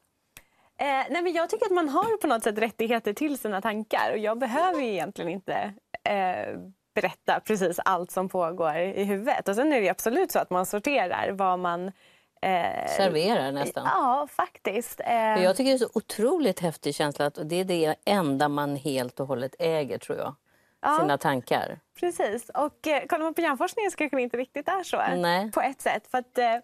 Eh, 0.78 1.06
nej, 1.10 1.22
men 1.22 1.32
jag 1.32 1.50
tycker 1.50 1.66
att 1.66 1.72
man 1.72 1.88
har 1.88 2.16
på 2.16 2.26
något 2.26 2.42
sätt 2.42 2.58
rättigheter 2.58 3.12
till 3.12 3.38
sina 3.38 3.60
tankar 3.60 4.12
och 4.12 4.18
jag 4.18 4.38
behöver 4.38 4.80
ju 4.80 4.88
egentligen 4.88 5.30
inte 5.30 5.74
eh, 6.08 6.58
berätta 6.94 7.40
precis 7.40 7.78
allt 7.84 8.10
som 8.10 8.28
pågår 8.28 8.76
i 8.76 9.04
huvudet. 9.04 9.48
Och 9.48 9.54
sen 9.54 9.72
är 9.72 9.76
det 9.76 9.82
ju 9.82 9.88
absolut 9.88 10.32
så 10.32 10.38
att 10.38 10.50
man 10.50 10.66
sorterar 10.66 11.30
vad 11.32 11.58
man... 11.58 11.92
Eh, 12.44 12.88
Serverar 12.96 13.52
nästan. 13.52 13.84
Ja, 13.86 14.26
faktiskt. 14.30 15.00
Eh, 15.00 15.14
Jag 15.44 15.56
tycker 15.56 15.70
det 15.70 15.76
är 15.76 15.78
så 15.78 15.90
otroligt 15.94 16.60
häftig 16.60 16.94
känsla 16.94 17.26
att 17.26 17.38
det 17.42 17.56
är 17.60 17.64
det 17.64 17.94
enda 18.04 18.48
man 18.48 18.76
helt 18.76 19.20
och 19.20 19.26
hållet 19.26 19.54
äger 19.58 19.98
tror 19.98 20.18
jag. 20.18 20.34
Ja. 20.82 20.98
Sina 21.00 21.18
tankar. 21.18 21.80
Precis. 22.00 22.48
Och 22.54 22.86
eh, 22.86 23.06
kollar 23.06 23.24
man 23.24 23.34
på 23.34 23.40
hjärnforskningen 23.40 23.90
så 23.90 23.96
kanske 23.96 24.16
det 24.16 24.22
inte 24.22 24.36
riktigt 24.36 24.68
är 24.68 24.82
så. 24.82 24.96
Nej. 25.16 25.50
På 25.52 25.60
ett 25.60 25.80
sätt. 25.80 26.06
För 26.10 26.18
att 26.18 26.38
eh, 26.38 26.56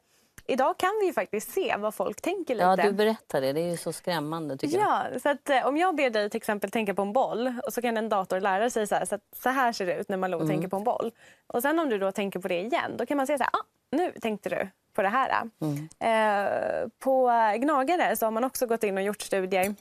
idag 0.47 0.79
kan 0.79 0.90
vi 1.01 1.07
ju 1.07 1.12
faktiskt 1.12 1.53
se 1.53 1.77
vad 1.79 1.95
folk 1.95 2.21
tänker 2.21 2.55
lite. 2.55 2.66
Ja, 2.66 2.77
du 2.77 2.93
berättar 2.93 3.40
det. 3.40 3.53
Det 3.53 3.61
är 3.61 3.71
ju 3.71 3.77
så 3.77 3.93
skrämmande 3.93 4.57
tycker 4.57 4.79
jag. 4.79 4.88
Ja, 5.12 5.21
så 5.23 5.29
att, 5.29 5.51
eh, 5.51 5.66
om 5.66 5.77
jag 5.77 5.97
ber 5.97 6.11
dig 6.11 6.31
till 6.31 6.38
exempel 6.38 6.71
tänka 6.71 6.95
på 6.95 7.03
en 7.03 7.12
boll 7.12 7.55
och 7.66 7.73
så 7.73 7.83
kan 7.83 7.97
en 7.97 8.09
dator 8.09 8.40
lära 8.40 8.71
sig 8.71 8.87
så 8.87 8.95
här, 8.95 9.05
så, 9.05 9.14
att, 9.14 9.23
så 9.43 9.49
här 9.49 9.73
ser 9.73 9.87
det 9.87 9.95
ut 9.97 10.09
när 10.09 10.16
man 10.16 10.31
låg 10.31 10.40
och 10.40 10.45
Mm. 10.45 10.57
tänker 10.57 10.69
på 10.69 10.77
en 10.77 10.85
boll. 10.85 11.12
Och 11.47 11.62
sen 11.62 11.79
om 11.79 11.88
du 11.88 11.99
då 11.99 12.12
tänker 12.12 12.40
på 12.40 12.49
det 12.49 12.61
igen, 12.61 12.97
då 12.97 13.07
kan 13.07 13.16
man 13.16 13.27
säga 13.27 13.38
så 13.38 13.45
här, 13.45 13.51
ah, 13.53 13.64
nu 13.97 14.12
tänkte 14.12 14.49
du 14.49 14.69
på 14.94 15.03
det 15.03 15.09
här. 15.09 15.50
Mm. 15.61 15.88
Eh, 16.00 16.88
på 16.98 17.31
Gnagare 17.59 18.16
så 18.16 18.26
har 18.26 18.31
man 18.31 18.44
också 18.44 18.66
gått 18.66 18.85
in 18.85 18.96
och 18.96 19.03
gjort 19.03 19.20
studier 19.22 19.74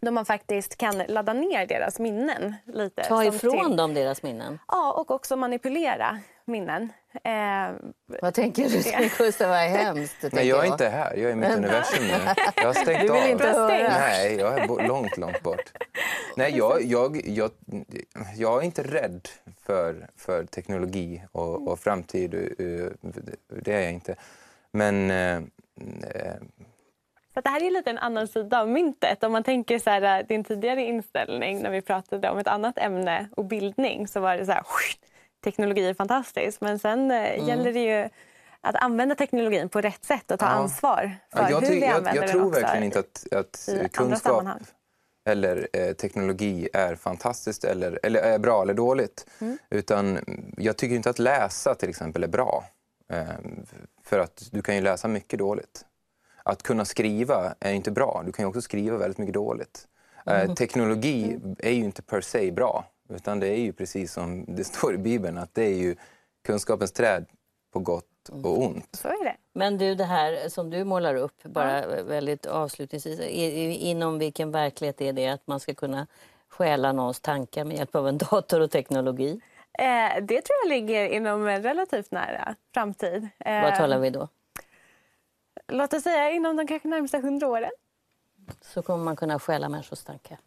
där 0.00 0.10
man 0.10 0.24
faktiskt 0.24 0.76
kan 0.76 0.98
ladda 0.98 1.32
ner 1.32 1.66
deras 1.66 1.98
minnen 1.98 2.54
lite. 2.66 3.02
Ta 3.04 3.24
ifrån 3.24 3.66
till- 3.68 3.76
dem 3.76 3.94
deras 3.94 4.22
minnen. 4.22 4.58
Ja, 4.68 4.92
och 4.92 5.10
också 5.10 5.36
manipulera 5.36 6.18
minnen. 6.44 6.92
Eh, 7.24 7.74
Vad 8.22 8.34
tänker 8.34 8.62
du? 8.68 9.08
Gustav, 9.24 9.48
vad 9.48 9.58
hemskt. 9.58 10.20
Tänker 10.20 10.42
jag 10.42 10.66
är 10.66 10.72
inte 10.72 10.88
här. 10.88 11.14
Jag 11.16 11.24
är 11.30 11.32
i 11.32 11.34
mitt 11.34 11.56
universum 11.56 12.04
nu. 12.06 12.14
Jag 12.56 12.64
har 12.66 12.72
stängt 12.74 13.00
Du 13.00 13.12
vill 13.12 13.22
av. 13.22 13.28
inte 13.28 13.46
höra. 13.48 13.88
Nej, 13.88 14.36
jag 14.36 14.58
är 14.58 14.88
långt, 14.88 15.16
långt 15.16 15.42
bort. 15.42 15.72
Nej, 16.36 16.56
jag, 16.56 16.82
jag, 16.82 17.20
jag, 17.28 17.50
jag 18.36 18.60
är 18.62 18.66
inte 18.66 18.82
rädd 18.82 19.28
för, 19.66 20.08
för 20.16 20.44
teknologi 20.44 21.22
och, 21.32 21.68
och 21.68 21.78
framtid. 21.78 22.34
eh, 22.34 23.10
Det 23.62 23.72
är 23.72 23.80
jag 23.82 23.92
inte. 23.92 24.16
Men 24.74 25.10
eh, 25.10 25.36
eh, 25.36 26.36
Så 27.34 27.40
det 27.40 27.48
här 27.48 27.62
är 27.62 27.70
lite 27.70 27.90
en 27.90 27.98
annan 27.98 28.28
sida 28.28 28.60
av 28.60 28.68
myntet. 28.68 29.24
Om 29.24 29.32
man 29.32 29.42
tänker 29.42 29.78
så 29.78 29.90
här, 29.90 30.20
äh, 30.20 30.26
din 30.26 30.44
tidigare 30.44 30.82
inställning 30.82 31.62
när 31.62 31.70
vi 31.70 31.82
pratade 31.82 32.30
om 32.30 32.38
ett 32.38 32.46
annat 32.46 32.78
ämne 32.78 33.28
och 33.36 33.44
bildning 33.44 34.08
så 34.08 34.20
var 34.20 34.36
det 34.36 34.46
så 34.46 34.52
här, 34.52 34.62
teknologi 35.44 35.88
är 35.88 35.94
fantastiskt. 35.94 36.60
Men 36.60 36.78
sen 36.78 37.10
mm. 37.10 37.46
gäller 37.48 37.72
det 37.72 37.80
ju 37.80 38.08
att 38.60 38.76
använda 38.76 39.14
teknologin 39.14 39.68
på 39.68 39.80
rätt 39.80 40.04
sätt 40.04 40.30
och 40.30 40.38
ta 40.38 40.46
Ja. 40.46 40.50
ansvar 40.50 41.16
för 41.32 41.42
Ja, 41.42 41.50
jag, 41.50 41.60
hur 41.60 41.68
vi 41.68 41.80
jag, 41.80 41.90
använder 41.90 42.14
jag 42.14 42.22
den 42.22 42.30
tror 42.30 42.48
också. 42.48 42.60
verkligen 42.60 42.84
inte 42.84 42.98
att, 42.98 43.32
att 43.32 43.68
kunskap 43.92 44.44
eller 45.28 45.68
eh, 45.72 45.92
teknologi 45.92 46.68
är 46.72 46.94
fantastiskt 46.94 47.64
eller, 47.64 48.00
eller 48.02 48.20
är 48.20 48.38
bra 48.38 48.62
eller 48.62 48.74
dåligt. 48.74 49.26
Mm. 49.40 49.58
Utan 49.70 50.18
jag 50.56 50.76
tycker 50.76 50.96
inte 50.96 51.10
att 51.10 51.18
läsa 51.18 51.74
till 51.74 51.88
exempel 51.88 52.24
är 52.24 52.28
bra. 52.28 52.64
Eh, 53.10 53.24
för 54.04 54.18
att 54.18 54.48
du 54.52 54.62
kan 54.62 54.74
ju 54.74 54.80
läsa 54.80 55.08
mycket 55.08 55.38
dåligt. 55.38 55.84
Att 56.42 56.62
kunna 56.62 56.84
skriva 56.84 57.54
är 57.60 57.72
inte 57.72 57.90
bra. 57.90 58.22
Du 58.26 58.32
kan 58.32 58.42
ju 58.44 58.48
också 58.48 58.62
skriva 58.62 58.96
väldigt 58.96 59.18
mycket 59.18 59.34
dåligt. 59.34 59.88
Eh, 60.26 60.40
Mm. 60.40 60.54
teknologi 60.56 61.38
är 61.58 61.70
ju 61.70 61.84
inte 61.84 62.02
per 62.02 62.20
se 62.20 62.50
bra. 62.52 62.84
Utan 63.08 63.40
det 63.40 63.46
är 63.48 63.60
ju 63.60 63.72
precis 63.72 64.12
som 64.12 64.44
det 64.56 64.64
står 64.64 64.94
i 64.94 64.98
Bibeln 64.98 65.38
att 65.38 65.54
det 65.54 65.62
är 65.64 65.74
ju 65.74 65.96
kunskapens 66.46 66.92
träd 66.92 67.26
på 67.72 67.78
gott 67.80 68.28
och 68.28 68.62
ont. 68.62 68.88
Så 68.92 69.08
är 69.08 69.24
det. 69.24 69.36
Men 69.52 69.78
du, 69.78 69.94
det 69.94 70.04
här 70.04 70.48
som 70.48 70.70
du 70.70 70.84
målar 70.84 71.14
upp, 71.14 71.42
bara 71.42 72.02
väldigt 72.02 72.46
avslutningsvis, 72.46 73.20
inom 73.20 74.18
vilken 74.18 74.50
verklighet 74.50 75.00
är 75.00 75.12
det 75.12 75.28
att 75.28 75.46
man 75.46 75.60
ska 75.60 75.74
kunna 75.74 76.06
stjäla 76.48 76.92
någons 76.92 77.20
tankar 77.20 77.64
med 77.64 77.76
hjälp 77.76 77.94
av 77.94 78.08
en 78.08 78.18
dator 78.30 78.60
och 78.60 78.70
teknologi? 78.70 79.40
Eh, 79.78 80.22
det 80.22 80.42
tror 80.42 80.56
jag 80.62 80.68
ligger 80.68 81.06
inom 81.08 81.46
en 81.48 81.62
relativt 81.62 82.10
nära 82.10 82.54
framtid. 82.74 83.28
Eh, 83.38 83.62
Vad 83.62 83.74
talar 83.74 83.98
vi 83.98 84.10
då? 84.10 84.28
Låt 85.68 85.92
oss 85.94 86.02
säga 86.02 86.30
inom 86.30 86.56
de 86.56 86.66
kanske 86.66 86.88
närmsta 86.88 87.18
hundra 87.18 87.46
åren. 87.48 87.70
Så 88.60 88.82
kommer 88.82 89.04
man 89.04 89.16
kunna 89.16 89.38
stjäla 89.38 89.68
människors 89.68 90.02
tankar. 90.04 90.38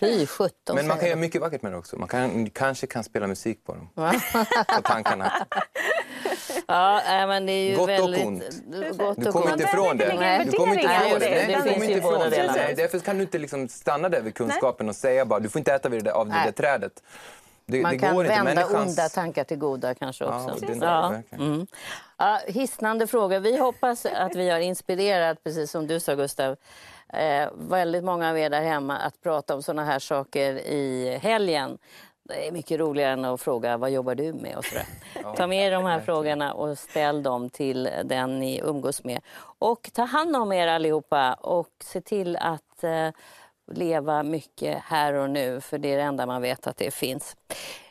Fy 0.00 0.26
sjutton 0.26 0.76
Men 0.76 0.86
man 0.86 0.98
kan 0.98 1.08
göra 1.08 1.18
mycket 1.18 1.40
vackert 1.40 1.62
med 1.62 1.72
det 1.72 1.78
också. 1.78 1.96
Man 1.96 2.08
kan, 2.08 2.50
kanske 2.50 2.86
kan 2.86 3.04
spela 3.04 3.26
musik 3.26 3.64
på 3.64 3.74
dem. 3.74 3.88
På 4.76 4.82
tankarna. 4.82 5.32
Ja, 6.66 7.02
nej, 7.06 7.26
men 7.26 7.46
det 7.46 7.52
är 7.52 7.70
ju 7.70 7.76
Gott 7.76 7.82
och 7.82 7.88
väldigt... 7.88 8.26
ont. 8.26 8.42
Gott 8.98 9.16
Du 9.16 9.26
och 9.26 9.32
kommer 9.32 9.46
ont. 9.46 9.52
inte 9.60 9.64
ifrån 9.64 9.96
det. 9.96 10.14
Nej, 10.20 10.44
Du 10.44 10.52
kommer 10.52 10.74
inte 10.74 10.86
Nej, 10.88 11.06
ifrån 11.06 11.20
det. 11.20 11.30
Nej, 11.30 11.46
det 11.46 11.52
du 11.52 11.58
kommer 11.58 11.72
finns 11.72 11.82
inte 11.84 11.98
ifrån 11.98 12.30
det. 12.30 12.52
Nej, 12.56 12.74
Därför 12.76 12.98
kan 12.98 13.16
du 13.16 13.22
inte 13.22 13.38
liksom 13.38 13.68
stanna 13.68 14.08
där 14.08 14.20
vid 14.20 14.34
kunskapen 14.34 14.88
och 14.88 14.96
säga 14.96 15.24
bara 15.24 15.40
du 15.40 15.48
får 15.48 15.58
inte 15.58 15.74
äta 15.74 15.88
vid 15.88 16.00
det 16.04 16.10
där, 16.10 16.16
av 16.16 16.26
det 16.28 16.34
Nej. 16.34 16.44
där 16.44 16.52
trädet. 16.52 17.02
Det, 17.66 17.82
Man 17.82 17.92
det 17.92 17.98
kan 17.98 18.16
inte. 18.16 18.28
vända 18.28 18.44
Människans- 18.54 18.88
onda 18.88 19.08
tankar 19.08 19.44
till 19.44 19.58
goda 19.58 19.94
kanske 19.94 20.24
Ja, 20.24 20.44
också. 20.52 20.66
det 20.66 20.72
är 20.72 20.74
det, 20.74 21.14
verkligen. 21.14 21.44
Mm. 21.54 21.66
Ja, 22.18 22.38
hisnande 22.46 23.06
fråga. 23.06 23.38
Vi 23.40 23.58
hoppas 23.58 24.06
att 24.06 24.36
vi 24.36 24.50
har 24.50 24.58
inspirerat, 24.58 25.44
precis 25.44 25.70
som 25.70 25.86
du 25.86 26.00
sa 26.00 26.14
Gustav, 26.14 26.56
eh, 27.12 27.48
väldigt 27.54 28.04
många 28.04 28.30
av 28.30 28.38
er 28.38 28.50
där 28.50 28.62
hemma 28.62 28.96
att 28.96 29.22
prata 29.22 29.54
om 29.54 29.62
såna 29.62 29.84
här 29.84 29.98
saker 29.98 30.52
i 30.58 31.18
helgen. 31.22 31.78
Det 32.24 32.48
är 32.48 32.52
mycket 32.52 32.80
roligare 32.80 33.12
än 33.12 33.24
att 33.24 33.40
fråga 33.40 33.76
vad 33.76 33.90
jobbar 33.90 34.14
du 34.14 34.32
med 34.32 34.56
och 34.56 34.64
sådär. 34.64 34.86
Ta 35.36 35.46
med 35.46 35.66
er 35.66 35.70
de 35.70 35.84
här 35.84 36.00
frågorna 36.00 36.52
och 36.52 36.78
ställ 36.78 37.22
dem 37.22 37.50
till 37.50 37.88
den 38.04 38.38
ni 38.38 38.60
umgås 38.64 39.04
med. 39.04 39.20
Och 39.58 39.90
ta 39.92 40.02
hand 40.04 40.36
om 40.36 40.52
er 40.52 40.66
allihopa 40.66 41.34
och 41.34 41.68
se 41.84 42.00
till 42.00 42.36
att 42.36 42.84
eh, 42.84 43.08
leva 43.78 44.22
mycket 44.22 44.78
här 44.84 45.14
och 45.14 45.30
nu, 45.30 45.60
för 45.60 45.78
det 45.78 45.92
är 45.92 45.96
det 45.96 46.02
enda 46.02 46.26
man 46.26 46.42
vet 46.42 46.66
att 46.66 46.76
det 46.76 46.94
finns. 46.94 47.36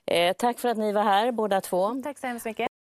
Eh, 0.05 0.33
tack 0.33 0.59
för 0.59 0.69
att 0.69 0.77
ni 0.77 0.91
var 0.91 1.03
här 1.03 1.31
båda 1.31 1.61
två. 1.61 2.01
Tack 2.03 2.17
så 2.19 2.27
hemskt 2.27 2.45
mycket. 2.45 2.70